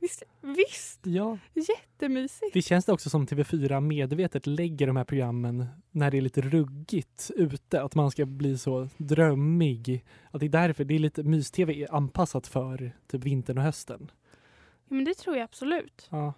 Visst, 0.00 0.22
visst 0.40 1.00
Ja, 1.06 1.38
jättemysigt. 1.54 2.54
det 2.54 2.62
känns 2.62 2.84
det 2.84 2.92
också 2.92 3.10
som 3.10 3.26
TV4 3.26 3.80
medvetet 3.80 4.46
lägger 4.46 4.86
de 4.86 4.96
här 4.96 5.04
programmen 5.04 5.66
när 5.90 6.10
det 6.10 6.16
är 6.16 6.20
lite 6.20 6.40
ruggigt 6.40 7.30
ute. 7.36 7.82
Att 7.82 7.94
man 7.94 8.10
ska 8.10 8.26
bli 8.26 8.58
så 8.58 8.88
drömmig. 8.96 10.04
Att 10.30 10.40
det 10.40 10.46
är 10.46 10.50
därför 10.50 10.84
det 10.84 10.94
är 10.94 10.98
lite 10.98 11.22
mys-TV 11.22 11.86
anpassat 11.90 12.46
för 12.46 12.92
typ 13.06 13.24
vintern 13.24 13.58
och 13.58 13.64
hösten. 13.64 14.10
Ja, 14.88 14.94
men 14.94 15.04
det 15.04 15.14
tror 15.14 15.36
jag 15.36 15.44
absolut. 15.44 16.08
Ja. 16.10 16.34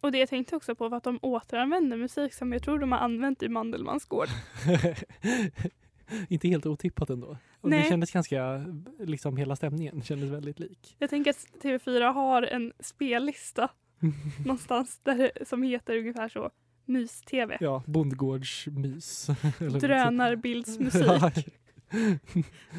Och 0.00 0.12
det 0.12 0.18
jag 0.18 0.28
tänkte 0.28 0.56
också 0.56 0.74
på 0.74 0.88
var 0.88 0.96
att 0.96 1.04
de 1.04 1.18
återanvänder 1.22 1.96
musik 1.96 2.34
som 2.34 2.52
jag 2.52 2.62
tror 2.62 2.78
de 2.78 2.92
har 2.92 2.98
använt 2.98 3.42
i 3.42 3.48
Mandelmans 3.48 4.04
gård. 4.04 4.28
Inte 6.28 6.48
helt 6.48 6.66
otippat 6.66 7.10
ändå. 7.10 7.36
Och 7.60 7.70
det 7.70 7.82
kändes 7.88 8.10
ganska, 8.12 8.64
liksom 8.98 9.36
hela 9.36 9.56
stämningen 9.56 10.02
kändes 10.02 10.30
väldigt 10.30 10.58
lik. 10.60 10.96
Jag 10.98 11.10
tänker 11.10 11.30
att 11.30 11.46
TV4 11.62 12.12
har 12.12 12.42
en 12.42 12.72
spellista 12.80 13.68
någonstans 14.44 15.00
där 15.02 15.32
som 15.44 15.62
heter 15.62 15.98
ungefär 15.98 16.28
så 16.28 16.50
mys-tv. 16.84 17.56
Ja, 17.60 17.82
bondgårdsmys. 17.86 19.26
Drönarbildsmusik. 19.58 21.02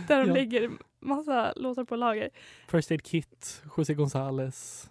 Där 0.08 0.20
de 0.20 0.28
Ja. 0.28 0.34
lägger 0.34 0.72
massa 1.00 1.54
låtar 1.56 1.84
på 1.84 1.96
lager. 1.96 2.30
First 2.68 2.92
Aid 2.92 3.04
Kit, 3.04 3.64
José 3.78 3.94
Gonzales, 3.94 4.90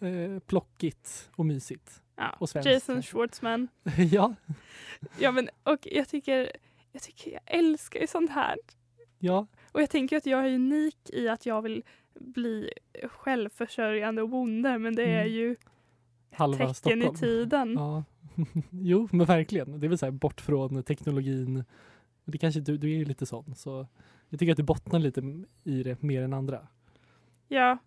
eh, 0.00 0.38
Plockigt 0.38 1.30
och 1.36 1.46
mysigt. 1.46 2.02
Ja. 2.16 2.36
Och. 2.40 2.48
Jason 2.66 3.02
Schwartzman. 3.02 3.68
ja, 4.12 4.34
Ja, 5.18 5.32
men, 5.32 5.48
och 5.62 5.78
jag 5.82 6.08
tycker, 6.08 6.52
jag 6.96 7.02
tycker 7.02 7.30
jag 7.32 7.40
älskar 7.46 8.00
ju 8.00 8.06
sånt 8.06 8.30
här. 8.30 8.56
ja, 9.18 9.46
Och 9.72 9.82
jag 9.82 9.90
tänker 9.90 10.16
att 10.16 10.26
jag 10.26 10.46
är 10.46 10.54
unik 10.54 11.10
i 11.12 11.28
att 11.28 11.46
jag 11.46 11.62
vill 11.62 11.82
bli 12.14 12.70
självförsörjande 13.04 14.22
och 14.22 14.28
bonde 14.28 14.78
men 14.78 14.94
det 14.94 15.02
är 15.04 15.20
Mm. 15.26 15.32
ju 15.32 15.56
halva 16.32 16.58
tecken 16.58 16.74
Stockholm. 16.74 17.02
i 17.02 17.16
tiden. 17.18 17.72
Ja. 17.74 18.04
jo, 18.70 19.08
men 19.12 19.26
verkligen. 19.26 19.80
Det 19.80 19.86
är 19.86 19.88
väl 19.88 19.98
så 19.98 20.06
här 20.06 20.10
bort 20.10 20.40
från 20.40 20.82
teknologin. 20.82 21.64
Det 22.24 22.38
kanske, 22.38 22.60
du, 22.60 22.76
du 22.78 22.92
är 22.92 22.96
ju 22.96 23.04
lite 23.04 23.26
sån, 23.26 23.54
så 23.54 23.86
jag 24.28 24.40
tycker 24.40 24.52
att 24.52 24.56
du 24.56 24.62
bottnar 24.62 24.98
lite 24.98 25.44
i 25.64 25.82
det 25.82 26.02
mer 26.02 26.22
än 26.22 26.32
andra. 26.32 26.66
Ja. 27.48 27.78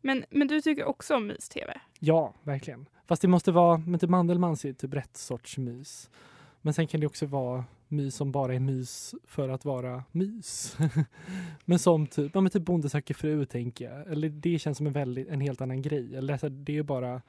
Men, 0.00 0.24
men 0.30 0.48
du 0.48 0.60
tycker 0.60 0.84
också 0.84 1.16
om 1.16 1.26
mys-tv? 1.26 1.80
Ja, 1.98 2.34
verkligen. 2.42 2.88
Fast 3.06 3.22
det 3.22 3.28
måste 3.28 3.52
vara, 3.52 3.78
men 3.78 4.00
typ 4.00 4.10
Mandelmans 4.10 4.64
är 4.64 4.72
typ 4.72 4.94
rätt 4.94 5.16
sorts 5.16 5.58
mys. 5.58 6.10
Men 6.62 6.74
sen 6.74 6.86
kan 6.86 7.00
det 7.00 7.06
också 7.06 7.26
vara 7.26 7.64
mys 7.90 8.14
som 8.14 8.32
bara 8.32 8.54
är 8.54 8.60
mys 8.60 9.14
för 9.24 9.48
att 9.48 9.64
vara 9.64 10.04
mys. 10.12 10.76
men 11.64 11.78
som 11.78 12.06
typ, 12.06 12.30
ja 12.34 12.40
men 12.40 12.50
typ 12.50 12.62
Bonde 12.62 12.88
söker 12.88 13.14
fru 13.14 13.44
tänker 13.44 13.84
jag. 13.84 14.12
Eller 14.12 14.28
det 14.28 14.58
känns 14.58 14.78
som 14.78 14.86
en, 14.86 14.92
väldigt, 14.92 15.28
en 15.28 15.40
helt 15.40 15.60
annan 15.60 15.82
grej. 15.82 16.16
Eller 16.16 16.36
så 16.36 16.46
här, 16.46 16.50
det 16.50 16.72
är 16.72 16.76
ju 16.76 16.82
bara, 16.82 17.22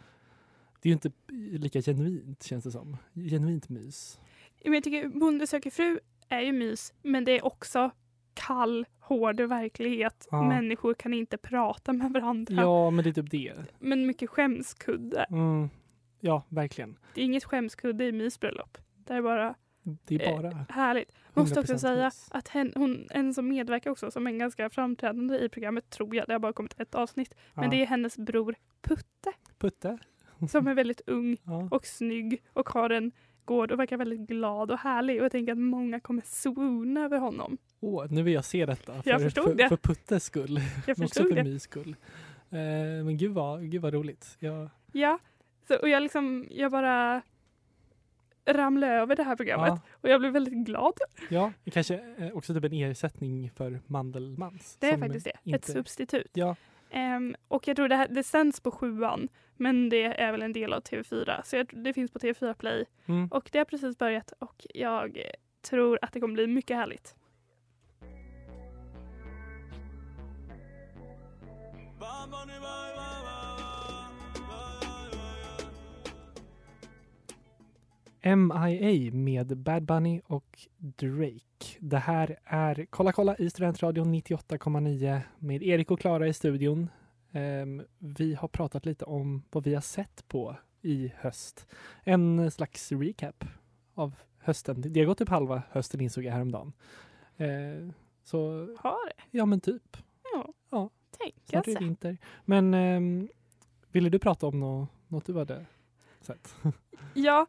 det 0.82 0.90
är 0.90 0.92
ju 0.92 0.94
inte 0.94 1.12
lika 1.58 1.82
genuint 1.82 2.44
känns 2.44 2.64
det 2.64 2.72
som. 2.72 2.98
Genuint 3.14 3.70
mys. 3.70 4.20
Men 4.64 4.74
jag 4.74 4.84
tycker 4.84 5.10
Bonde 5.20 5.48
söker 5.48 5.70
fru 5.70 6.00
är 6.30 6.42
ju 6.42 6.52
mys 6.52 6.94
men 7.02 7.26
det 7.26 7.32
är 7.32 7.46
också 7.46 7.92
kall, 8.34 8.86
hård 9.00 9.42
verklighet. 9.42 10.28
Ja. 10.32 10.44
Människor 10.44 10.94
kan 10.94 11.14
inte 11.14 11.38
prata 11.38 11.94
med 11.94 12.12
varandra. 12.12 12.62
Ja, 12.62 12.90
men 12.90 13.04
det 13.04 13.10
är 13.10 13.14
typ 13.14 13.32
det. 13.32 13.54
Men 13.80 14.06
mycket 14.06 14.30
skämskudde. 14.30 15.26
Mm. 15.30 15.70
Ja, 16.20 16.44
verkligen. 16.50 16.98
Det 17.14 17.22
är 17.22 17.26
inget 17.26 17.44
skämskudde 17.44 18.06
i 18.06 18.12
mysbröllop. 18.12 18.78
Det 18.96 19.14
är 19.14 19.22
bara 19.22 19.56
Det 19.84 20.16
är 20.26 20.34
bara 20.36 20.48
eh, 20.52 20.58
härligt. 20.70 21.12
Måste 21.34 21.60
också 21.60 21.74
100% 21.74 21.78
säga 21.78 22.06
mys. 22.06 22.28
att 22.32 22.48
hen, 22.48 22.72
hon, 22.76 23.08
en 23.12 23.34
som 23.34 23.48
medverkar 23.48 23.92
också, 23.92 24.12
som 24.12 24.28
är 24.28 24.32
ganska 24.32 24.70
framträdande 24.70 25.38
i 25.38 25.50
programmet, 25.50 25.90
tror 25.90 26.16
jag, 26.16 26.28
det 26.28 26.34
har 26.34 26.40
bara 26.40 26.54
kommit 26.54 26.80
ett 26.80 26.96
avsnitt, 26.96 27.34
men 27.54 27.64
Ja. 27.64 27.70
det 27.70 27.82
är 27.82 27.86
hennes 27.86 28.18
bror 28.18 28.56
Putte 28.82 29.32
Putte. 29.60 29.98
som 30.50 30.68
är 30.68 30.74
väldigt 30.74 31.02
ung 31.08 31.38
Ja. 31.44 31.68
och 31.72 31.86
snygg 31.86 32.42
och 32.54 32.70
har 32.70 32.90
en 32.90 33.12
gård 33.46 33.72
och 33.72 33.80
verkar 33.80 33.98
väldigt 33.98 34.20
glad 34.20 34.72
och 34.72 34.78
härlig 34.80 35.18
och 35.20 35.26
jag 35.26 35.32
tänker 35.32 35.52
att 35.52 35.58
många 35.58 36.00
kommer 36.00 36.22
swoona 36.26 37.06
över 37.06 37.18
honom. 37.20 37.58
Åh, 37.80 38.06
nu 38.10 38.24
vill 38.24 38.34
jag 38.34 38.46
se 38.46 38.66
detta. 38.66 39.02
För, 39.02 39.10
Jag 39.10 39.22
förstod 39.22 39.44
för, 39.44 39.56
det. 39.56 39.70
för 39.70 39.78
Puttes 39.78 40.24
skull. 40.24 40.60
Jag 40.88 40.92
Också 40.92 41.02
förstod 41.04 41.28
för 41.30 41.36
det. 41.36 41.44
mys 41.44 41.64
skull. 41.64 41.96
Eh, 42.50 42.58
men 43.06 43.18
gud 43.18 43.32
vad, 43.32 43.72
gud 43.72 43.82
vad 43.82 43.94
roligt. 43.94 44.36
Jag, 44.40 44.70
Ja, 44.92 45.20
så, 45.68 45.76
och 45.78 45.90
jag 45.90 46.04
liksom, 46.04 46.48
jag 46.52 46.72
bara 46.72 47.22
ramlade 48.46 48.94
över 48.94 49.16
det 49.16 49.24
här 49.24 49.36
programmet 49.36 49.68
ja, 49.70 49.82
och 50.02 50.10
jag 50.10 50.20
blev 50.20 50.34
väldigt 50.34 50.66
glad. 50.66 50.94
ja, 51.30 51.52
kanske 51.72 52.00
eh, 52.18 52.32
också 52.34 52.54
typ 52.54 52.64
en 52.64 52.74
ersättning 52.74 53.52
för 53.56 53.80
Mandelmans. 53.88 54.78
Det 54.80 54.90
är 54.90 54.98
faktiskt 54.98 55.26
det, 55.26 55.32
ett 55.32 55.40
inte- 55.46 55.72
substitut. 55.72 56.32
Ja, 56.34 56.56
Ehm, 56.92 57.36
och 57.48 57.68
jag 57.68 57.76
tror 57.76 57.88
det, 57.88 57.96
här, 57.96 58.08
det 58.08 58.24
sänds 58.24 58.60
på 58.60 58.72
sjuan, 58.72 59.28
men 59.58 59.90
det 59.90 60.04
är 60.22 60.32
väl 60.32 60.42
en 60.42 60.54
del 60.54 60.74
av 60.74 60.82
TV4. 60.82 61.42
Så 61.44 61.56
jag, 61.56 61.70
det 61.84 61.94
finns 61.94 62.12
på 62.12 62.20
TV4 62.20 62.54
Play. 62.54 62.86
mm. 63.06 63.28
Och 63.28 63.50
det 63.52 63.58
har 63.58 63.66
precis 63.66 63.98
börjat 63.98 64.34
och 64.40 64.66
jag 64.74 65.22
tror 65.62 66.00
att 66.02 66.14
det 66.14 66.20
kommer 66.20 66.34
bli 66.34 66.48
mycket 66.48 66.78
härligt. 66.78 67.16
MIA 78.24 79.12
med 79.14 79.58
Bad 79.58 79.84
Bunny 79.84 80.22
och 80.26 80.68
Drake. 80.78 81.78
Det 81.80 81.98
här 81.98 82.38
är 82.46 82.86
Kolla 82.90 83.12
kolla 83.12 83.36
i 83.38 83.50
Studentradion 83.50 84.16
98,9 84.16 85.22
med 85.40 85.64
Erik 85.64 85.92
och 85.92 86.00
Klara 86.00 86.28
i 86.28 86.34
studion. 86.34 86.90
Ehm, 87.32 87.82
vi 87.98 88.34
har 88.34 88.48
pratat 88.48 88.86
lite 88.86 89.06
om 89.06 89.44
vad 89.52 89.64
vi 89.64 89.74
har 89.74 89.82
sett 89.82 90.28
på 90.28 90.56
i 90.82 91.12
höst. 91.18 91.68
En 92.04 92.52
slags 92.52 92.92
recap 92.92 93.44
av 93.94 94.16
hösten. 94.40 94.82
Det 94.88 95.00
har 95.00 95.08
gått 95.08 95.18
typ 95.18 95.30
halva 95.30 95.64
hösten 95.70 96.02
insåg 96.02 96.24
jag 96.24 96.32
häromdagen. 96.34 96.74
Eh, 97.38 97.90
så 98.24 98.40
Har 98.80 99.08
det? 99.08 99.14
ja 99.32 99.46
men 99.46 99.60
typ. 99.62 99.98
Ja. 100.34 100.54
Ja. 100.70 100.90
Tänka 101.20 101.36
Snart 101.46 101.68
är 101.68 101.72
det 101.72 101.78
sig. 101.78 101.84
vinter. 101.88 102.18
Men 102.46 102.74
ehm, 102.74 103.30
ville 103.92 104.10
du 104.10 104.20
prata 104.20 104.48
om 104.48 104.60
nå- 104.60 104.88
något 105.08 105.26
du 105.26 105.38
hade 105.38 105.66
sett? 106.22 106.56
Ja, 107.14 107.46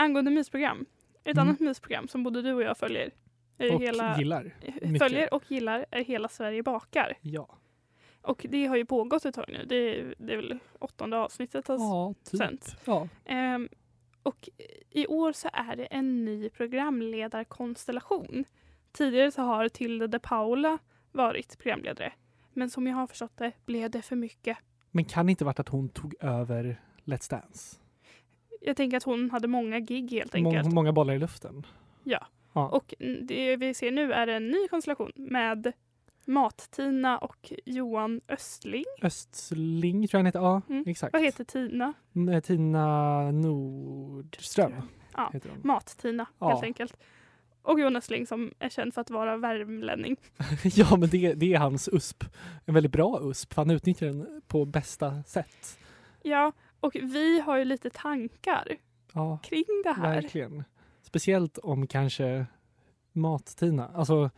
angående 0.00 0.30
mysprogram. 0.30 0.86
Ett 1.24 1.36
Mm. 1.36 1.48
annat 1.48 1.60
mysprogram 1.60 2.08
som 2.08 2.22
både 2.22 2.42
du 2.42 2.52
och 2.52 2.62
jag 2.62 2.78
följer. 2.78 3.10
Och 3.58 3.80
hela, 3.82 4.18
gillar? 4.18 4.54
mycket. 4.82 4.98
följer 4.98 5.34
och 5.34 5.50
gillar 5.50 5.86
är 5.90 6.04
Hela 6.04 6.28
Sverige 6.28 6.62
bakar. 6.62 7.14
Ja. 7.20 7.58
Och 8.22 8.46
det 8.50 8.66
har 8.66 8.76
ju 8.76 8.84
pågått 8.86 9.24
ett 9.24 9.34
tag 9.34 9.44
nu. 9.48 9.64
Det 9.66 9.74
är, 10.00 10.14
det 10.18 10.32
är 10.32 10.36
väl 10.36 10.58
åttonde 10.78 11.16
avsnittet 11.18 11.68
har 11.68 11.74
Ja, 11.78 12.14
typ. 12.24 12.38
sänts. 12.38 12.76
Ja. 12.84 13.08
Ehm, 13.24 13.68
och 14.22 14.48
i 14.90 15.06
år 15.06 15.32
så 15.32 15.48
är 15.52 15.76
det 15.76 15.84
en 15.84 16.24
ny 16.24 16.48
programledarkonstellation. 16.48 18.44
Tidigare 18.92 19.30
så 19.30 19.42
har 19.42 19.68
Tilde 19.68 20.06
de 20.06 20.18
Paula 20.18 20.78
varit 21.12 21.58
programledare. 21.58 22.12
Men 22.52 22.70
som 22.70 22.86
jag 22.86 22.94
har 22.96 23.06
förstått 23.06 23.36
det 23.36 23.52
blev 23.66 23.90
det 23.90 24.02
för 24.02 24.16
mycket. 24.16 24.58
Men 24.90 25.04
kan 25.04 25.26
det 25.26 25.30
inte 25.30 25.44
varit 25.44 25.60
att 25.60 25.68
hon 25.68 25.88
tog 25.88 26.14
över 26.20 26.80
Let's 27.04 27.30
Dance? 27.30 27.76
Jag 28.60 28.76
tänker 28.76 28.96
att 28.96 29.02
hon 29.02 29.30
hade 29.30 29.48
många 29.48 29.80
gig 29.80 30.10
helt 30.10 30.34
enkelt. 30.34 30.72
många 30.72 30.92
bollar 30.92 31.14
i 31.14 31.18
luften. 31.18 31.66
Ja. 32.04 32.26
Ja. 32.52 32.68
Och 32.68 32.94
det 33.22 33.56
vi 33.56 33.74
ser 33.74 33.90
nu 33.90 34.12
är 34.12 34.26
en 34.26 34.48
ny 34.48 34.68
konstellation 34.68 35.12
med 35.16 35.72
Mat-Tina 36.26 37.18
och 37.18 37.52
Johan 37.66 38.20
Östling. 38.28 38.84
Östling 39.02 40.08
tror 40.08 40.18
jag 40.18 40.18
han 40.18 40.26
heter. 40.26 40.40
Ja, 40.40 40.62
Mm. 40.68 40.84
exakt. 40.86 41.12
Vad 41.12 41.22
heter 41.22 41.44
Tina? 41.44 41.92
Mm, 42.16 42.42
Tina 42.42 43.30
Nordström 43.30 44.72
Ja. 45.16 45.32
Mat-Tina 45.62 46.26
Ja. 46.38 46.48
helt 46.48 46.62
enkelt. 46.64 46.96
Och 47.62 47.80
Johan 47.80 47.96
Östling 47.96 48.26
som 48.26 48.52
är 48.58 48.68
känd 48.68 48.94
för 48.94 49.00
att 49.00 49.10
vara 49.10 49.36
värmlänning. 49.36 50.16
ja, 50.64 50.96
men 50.96 51.08
det, 51.08 51.34
det 51.34 51.54
är 51.54 51.58
hans 51.58 51.88
USP. 51.92 52.24
En 52.64 52.74
väldigt 52.74 52.92
bra 52.92 53.20
USP. 53.22 53.54
för 53.54 53.62
Han 53.62 53.70
utnyttjar 53.70 54.06
den 54.06 54.42
på 54.46 54.64
bästa 54.64 55.22
sätt. 55.22 55.78
Ja, 56.22 56.52
och 56.80 56.94
vi 56.94 57.40
har 57.40 57.58
ju 57.58 57.64
lite 57.64 57.90
tankar 57.90 58.76
Ja, 59.12 59.38
kring 59.42 59.64
det 59.84 59.92
här. 59.92 60.14
verkligen. 60.14 60.64
Speciellt 61.02 61.58
om 61.58 61.86
kanske 61.86 62.46
Mat-Tina. 63.12 63.88
Alltså, 63.94 64.30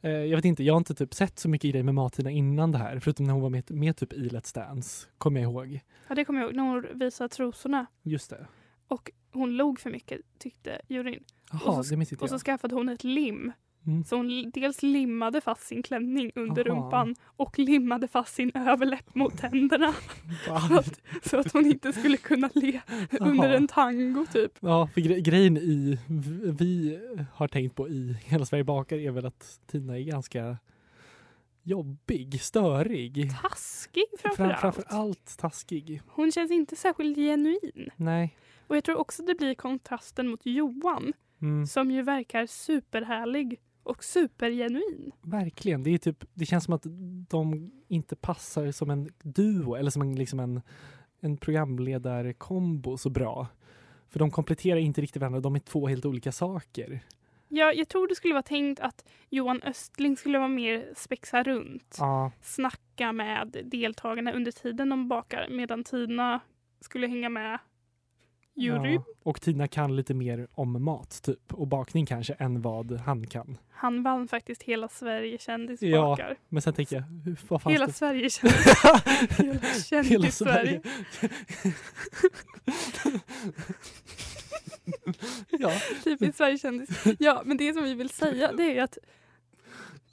eh, 0.00 0.10
jag 0.10 0.36
vet 0.36 0.44
inte, 0.44 0.64
jag 0.64 0.74
har 0.74 0.78
inte 0.78 0.94
typ 0.94 1.14
sett 1.14 1.38
så 1.38 1.48
mycket 1.48 1.70
grejer 1.70 1.84
med 1.84 1.94
Mat-Tina 1.94 2.30
innan 2.30 2.72
det 2.72 2.78
här. 2.78 2.98
Förutom 2.98 3.26
när 3.26 3.32
hon 3.32 3.42
var 3.42 3.50
med, 3.50 3.70
med 3.70 3.96
typ 3.96 4.12
i 4.12 4.28
Let's 4.28 4.54
Dance. 4.54 5.06
Kommer 5.18 5.40
jag 5.40 5.50
ihåg. 5.52 5.80
Ja, 6.08 6.14
det 6.14 6.24
kommer 6.24 6.40
jag 6.40 6.46
ihåg 6.48 6.56
när 6.56 6.62
hon 6.62 6.98
visade 6.98 7.28
trosorna. 7.28 7.86
Just 8.02 8.30
det. 8.30 8.46
Och 8.88 9.10
hon 9.32 9.56
log 9.56 9.80
för 9.80 9.90
mycket 9.90 10.20
tyckte 10.38 10.80
juryn. 10.88 11.24
Och 11.52 11.60
så- 11.84 11.90
det 11.90 11.96
minns 11.96 12.12
inte 12.12 12.24
Och 12.24 12.28
så 12.28 12.34
jag. 12.34 12.40
skaffade 12.40 12.74
hon 12.74 12.88
ett 12.88 13.04
lim. 13.04 13.52
Mm. 13.86 14.04
Så 14.04 14.16
hon 14.16 14.50
dels 14.54 14.82
limmade 14.82 15.40
fast 15.40 15.66
sin 15.66 15.82
klänning 15.82 16.32
under 16.34 16.70
Aha. 16.70 16.80
rumpan 16.82 17.14
och 17.26 17.58
limmade 17.58 18.08
fast 18.08 18.34
sin 18.34 18.50
överläpp 18.54 19.14
mot 19.14 19.38
tänderna. 19.38 19.94
så, 20.68 20.74
att, 20.78 21.00
så 21.22 21.38
att 21.38 21.52
hon 21.52 21.66
inte 21.66 21.92
skulle 21.92 22.16
kunna 22.16 22.50
le 22.54 22.80
under 23.20 23.50
en 23.50 23.68
tango 23.68 24.26
typ. 24.32 24.52
Ja, 24.60 24.88
för 24.94 25.00
gre- 25.00 25.18
grejen 25.20 25.56
i 25.56 25.98
vi 26.58 26.98
har 27.34 27.48
tänkt 27.48 27.76
på 27.76 27.88
i 27.88 28.16
Hela 28.24 28.44
Sverige 28.44 28.64
bakar 28.64 28.96
är 28.96 29.10
väl 29.10 29.26
att 29.26 29.60
Tina 29.66 29.98
är 29.98 30.02
ganska 30.02 30.56
jobbig, 31.62 32.40
störig. 32.40 33.30
Taskig 33.42 34.04
Fram, 34.18 34.36
framför 34.36 34.54
framför 34.60 34.82
allt. 34.82 34.92
allt 34.92 35.38
taskig. 35.38 36.02
Hon 36.08 36.32
känns 36.32 36.50
inte 36.50 36.76
särskilt 36.76 37.16
genuin. 37.16 37.88
Nej. 37.96 38.36
Och 38.66 38.76
jag 38.76 38.84
tror 38.84 38.96
också 38.96 39.22
det 39.22 39.34
blir 39.34 39.54
kontrasten 39.54 40.28
mot 40.28 40.40
Johan 40.46 41.12
Mm, 41.42 41.66
som 41.66 41.90
ju 41.90 42.02
verkar 42.02 42.46
superhärlig 42.46 43.60
och 43.82 44.04
supergenuin. 44.04 45.12
verkligen. 45.22 45.82
Det, 45.82 45.90
är 45.90 45.98
typ, 45.98 46.24
det 46.34 46.46
känns 46.46 46.64
som 46.64 46.74
att 46.74 46.86
de 47.28 47.70
inte 47.88 48.16
passar 48.16 48.70
som 48.72 48.90
en 48.90 49.08
duo 49.22 49.74
eller 49.74 49.90
som 49.90 50.02
en, 50.02 50.14
liksom 50.16 50.40
en, 50.40 50.60
en 51.20 51.36
programledarkombo 51.36 52.96
så 52.96 53.10
bra. 53.10 53.46
För 54.08 54.18
de 54.18 54.30
kompletterar 54.30 54.76
inte 54.80 55.00
riktigt 55.00 55.20
varandra. 55.20 55.40
De 55.40 55.54
är 55.54 55.58
två 55.60 55.88
helt 55.88 56.04
olika 56.04 56.32
saker. 56.32 57.00
Ja, 57.48 57.72
jag 57.72 57.88
tror 57.88 58.08
det 58.08 58.14
skulle 58.14 58.34
vara 58.34 58.42
tänkt 58.42 58.80
att 58.80 59.04
Johan 59.30 59.62
Östling 59.62 60.16
skulle 60.16 60.38
vara 60.38 60.48
mer 60.48 60.92
spexa 60.96 61.42
runt. 61.42 61.96
Ja, 61.98 62.32
Snacka 62.42 63.12
med 63.12 63.56
deltagarna 63.64 64.32
under 64.32 64.52
tiden 64.52 64.88
de 64.88 65.08
bakar 65.08 65.48
medan 65.50 65.84
Tina 65.84 66.40
skulle 66.80 67.06
hänga 67.06 67.28
med 67.28 67.58
jury. 68.60 68.94
Ja, 68.94 69.04
och 69.22 69.40
Tina 69.40 69.68
kan 69.68 69.96
lite 69.96 70.14
mer 70.14 70.48
om 70.52 70.84
mat 70.84 71.22
typ 71.22 71.54
och 71.54 71.66
bakning 71.66 72.06
kanske 72.06 72.34
än 72.34 72.62
vad 72.62 72.92
han 72.92 73.26
kan. 73.26 73.58
Han 73.70 74.02
vann 74.02 74.28
faktiskt 74.28 74.62
Hela 74.62 74.88
Sverige 74.88 75.38
kändis 75.38 75.82
Ja. 75.82 76.18
Men 76.48 76.62
sen 76.62 76.74
tänker 76.74 76.96
jag, 76.96 77.04
vad 77.48 77.62
fanns 77.62 77.74
Hela 77.74 77.86
det? 77.86 77.92
Sverige 77.92 78.30
kändis. 78.30 78.66
Hela 79.38 80.02
kändis 80.02 80.36
Sverige. 80.36 80.80
ja, 85.50 85.72
Typiskt 86.04 86.36
Sverige 86.36 86.58
kändis. 86.58 87.04
Ja, 87.18 87.42
men 87.44 87.56
det 87.56 87.74
som 87.74 87.84
vi 87.84 87.94
vill 87.94 88.10
säga 88.10 88.52
det 88.52 88.78
är 88.78 88.82
att 88.82 88.98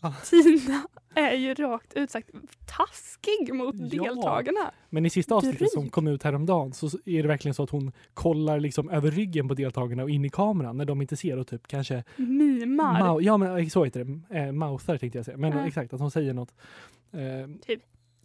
Ah. 0.02 0.12
Tina 0.30 0.88
är 1.16 1.34
ju 1.36 1.54
rakt 1.54 1.94
ut 1.94 2.12
sagt 2.12 2.30
taskig 2.66 3.54
mot 3.54 3.76
Ja. 3.92 4.04
deltagarna. 4.04 4.72
men 4.90 5.06
i 5.06 5.10
sista 5.10 5.36
avsnittet 5.36 5.72
som 5.72 5.82
Dryg. 5.84 5.92
kom 5.92 6.08
ut 6.08 6.24
häromdagen 6.24 6.74
så 6.74 6.86
är 7.06 7.22
det 7.22 7.28
verkligen 7.28 7.54
så 7.56 7.64
att 7.64 7.70
hon 7.70 7.92
kollar 8.14 8.60
liksom 8.60 8.90
över 8.90 9.12
ryggen 9.12 9.48
på 9.48 9.54
deltagarna 9.54 10.04
och 10.04 10.10
in 10.10 10.26
i 10.26 10.30
kameran 10.30 10.78
när 10.78 10.86
de 10.86 11.02
inte 11.02 11.18
ser 11.18 11.38
och 11.38 11.48
typ 11.48 11.68
kanske 11.68 12.04
Mimar. 12.16 13.22
Ja 13.22 13.38
men 13.38 13.70
så 13.70 13.84
heter 13.84 14.04
det, 14.30 14.38
eh, 14.40 14.52
mouthar 14.52 14.98
tänkte 14.98 15.18
jag 15.20 15.26
säga. 15.26 15.38
Men 15.38 15.52
Ja. 15.58 15.68
exakt, 15.68 15.94
att 15.94 16.00
hon 16.00 16.12
säger 16.12 16.34
något. 16.34 16.54
Eh, 17.12 17.20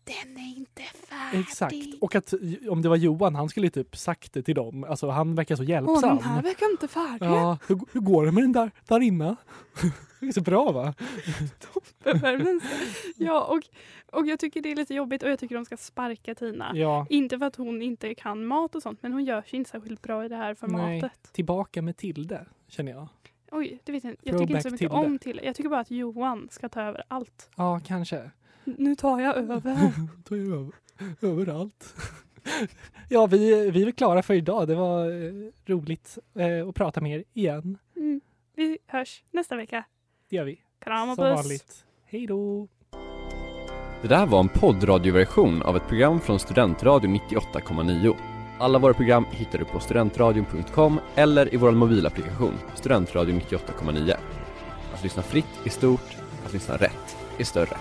Den 0.05 0.37
är 0.37 0.57
inte 0.57 0.83
färdig. 0.83 1.41
exakt. 1.41 1.75
Och 2.01 2.15
att 2.15 2.35
om 2.69 2.83
det 2.83 2.89
var 2.89 2.97
Johan, 2.97 3.35
han 3.35 3.49
skulle 3.49 3.71
typ 3.71 3.97
sagt 3.97 4.33
det 4.33 4.43
till 4.43 4.55
dem. 4.55 4.85
Alltså 4.85 5.09
han 5.09 5.35
verkar 5.35 5.57
så 5.57 5.63
Åh, 5.63 5.69
hjälpsam. 5.69 6.17
den 6.17 6.25
här 6.25 6.43
verkar 6.43 6.71
inte 6.71 6.89
färdig. 6.89 7.27
Ja, 7.27 7.59
hur, 7.69 7.81
hur 7.93 8.01
går 8.01 8.27
det 8.27 8.33
med 8.33 8.43
den 8.45 8.53
där, 8.53 8.71
där 8.89 9.01
inne? 9.01 9.37
det 10.21 10.27
är 10.27 10.33
så 10.33 10.41
bra 10.41 10.73
va? 10.73 10.95
Ja, 13.17 13.45
och, 13.45 13.63
och 14.21 14.27
jag 14.27 14.39
tycker 14.39 14.63
det 14.63 14.73
är 14.73 14.77
lite 14.77 14.95
jobbigt 14.95 15.23
och 15.23 15.31
jag 15.31 15.39
tycker 15.39 15.55
de 15.55 15.65
ska 15.65 15.77
sparka 15.77 16.35
Tina. 16.35 16.73
Ja, 16.75 17.07
Inte 17.11 17.39
för 17.39 17.47
att 17.47 17.57
hon 17.57 17.83
inte 17.83 18.15
kan 18.15 18.47
mat 18.47 18.75
och 18.75 18.83
sånt, 18.83 19.03
men 19.03 19.13
hon 19.13 19.25
gör 19.25 19.43
sig 19.43 19.57
inte 19.59 19.71
särskilt 19.71 20.03
bra 20.03 20.25
i 20.25 20.29
det 20.29 20.37
här 20.37 20.47
Nej. 20.47 20.55
formatet. 20.57 21.33
tillbaka 21.33 21.83
med 21.83 21.97
Tilde, 21.97 22.47
känner 22.69 22.93
jag. 22.93 23.09
Oj, 23.51 23.79
det 23.85 23.93
vet 23.93 24.05
jag 24.05 24.13
inte. 24.13 24.23
Jag 24.29 24.39
tycker 24.39 24.51
inte 24.57 24.63
så 24.63 24.71
mycket 24.71 24.91
Tilde. 24.91 25.07
om 25.07 25.19
till. 25.19 25.41
Jag 25.45 25.57
tycker 25.57 25.71
bara 25.71 25.81
att 25.81 25.91
Johan 25.91 26.49
ska 26.51 26.69
ta 26.69 26.83
över 26.83 27.03
allt. 27.09 27.51
Ja, 27.57 27.81
kanske. 27.87 28.31
Nu 28.65 28.95
tar 28.95 29.21
jag 29.21 29.37
över. 29.37 29.93
Tar 30.25 30.37
ju 30.37 30.55
över, 30.55 30.73
överallt. 31.21 31.95
ja, 33.09 33.27
vi, 33.27 33.71
vi 33.71 33.83
är 33.83 33.91
klara 33.91 34.23
för 34.23 34.35
idag. 34.35 34.69
Det 34.69 34.75
var 34.75 35.25
eh, 35.25 35.33
roligt 35.67 36.19
eh, 36.35 36.69
att 36.69 36.75
prata 36.75 37.01
med 37.01 37.19
er 37.19 37.25
igen. 37.33 37.79
Mm. 37.97 38.21
Vi 38.57 38.79
hörs 38.87 39.25
nästa 39.31 39.57
vecka. 39.57 39.85
Det 40.31 40.37
gör 40.37 40.45
vi. 40.45 40.61
Kram 40.85 41.11
och 41.11 41.17
Som 41.17 41.25
puss. 41.25 41.45
vanligt. 41.45 41.85
Hej 42.05 42.27
då! 42.27 42.69
Det 44.03 44.09
där 44.09 44.27
var 44.27 44.41
en 44.41 44.49
poddradioversion 44.49 45.63
av 45.63 45.77
ett 45.77 45.89
program 45.89 46.21
från 46.21 46.39
Studentradion 46.39 47.17
98,9. 47.17 48.17
Alla 48.59 48.79
våra 48.79 48.95
program 48.95 49.25
hittar 49.31 49.59
du 49.59 49.65
på 49.65 49.81
studentradion.com 49.81 51.01
eller 51.15 51.55
i 51.55 51.57
vår 51.57 51.71
mobilapplikation 51.71 52.55
Studentradion 52.75 53.41
98,9. 53.41 54.15
Att 54.95 55.03
lyssna 55.03 55.23
fritt 55.23 55.61
är 55.65 55.71
stort, 55.71 56.17
att 56.47 56.53
lyssna 56.53 56.77
rätt 56.77 57.17
är 57.39 57.45
större. 57.45 57.77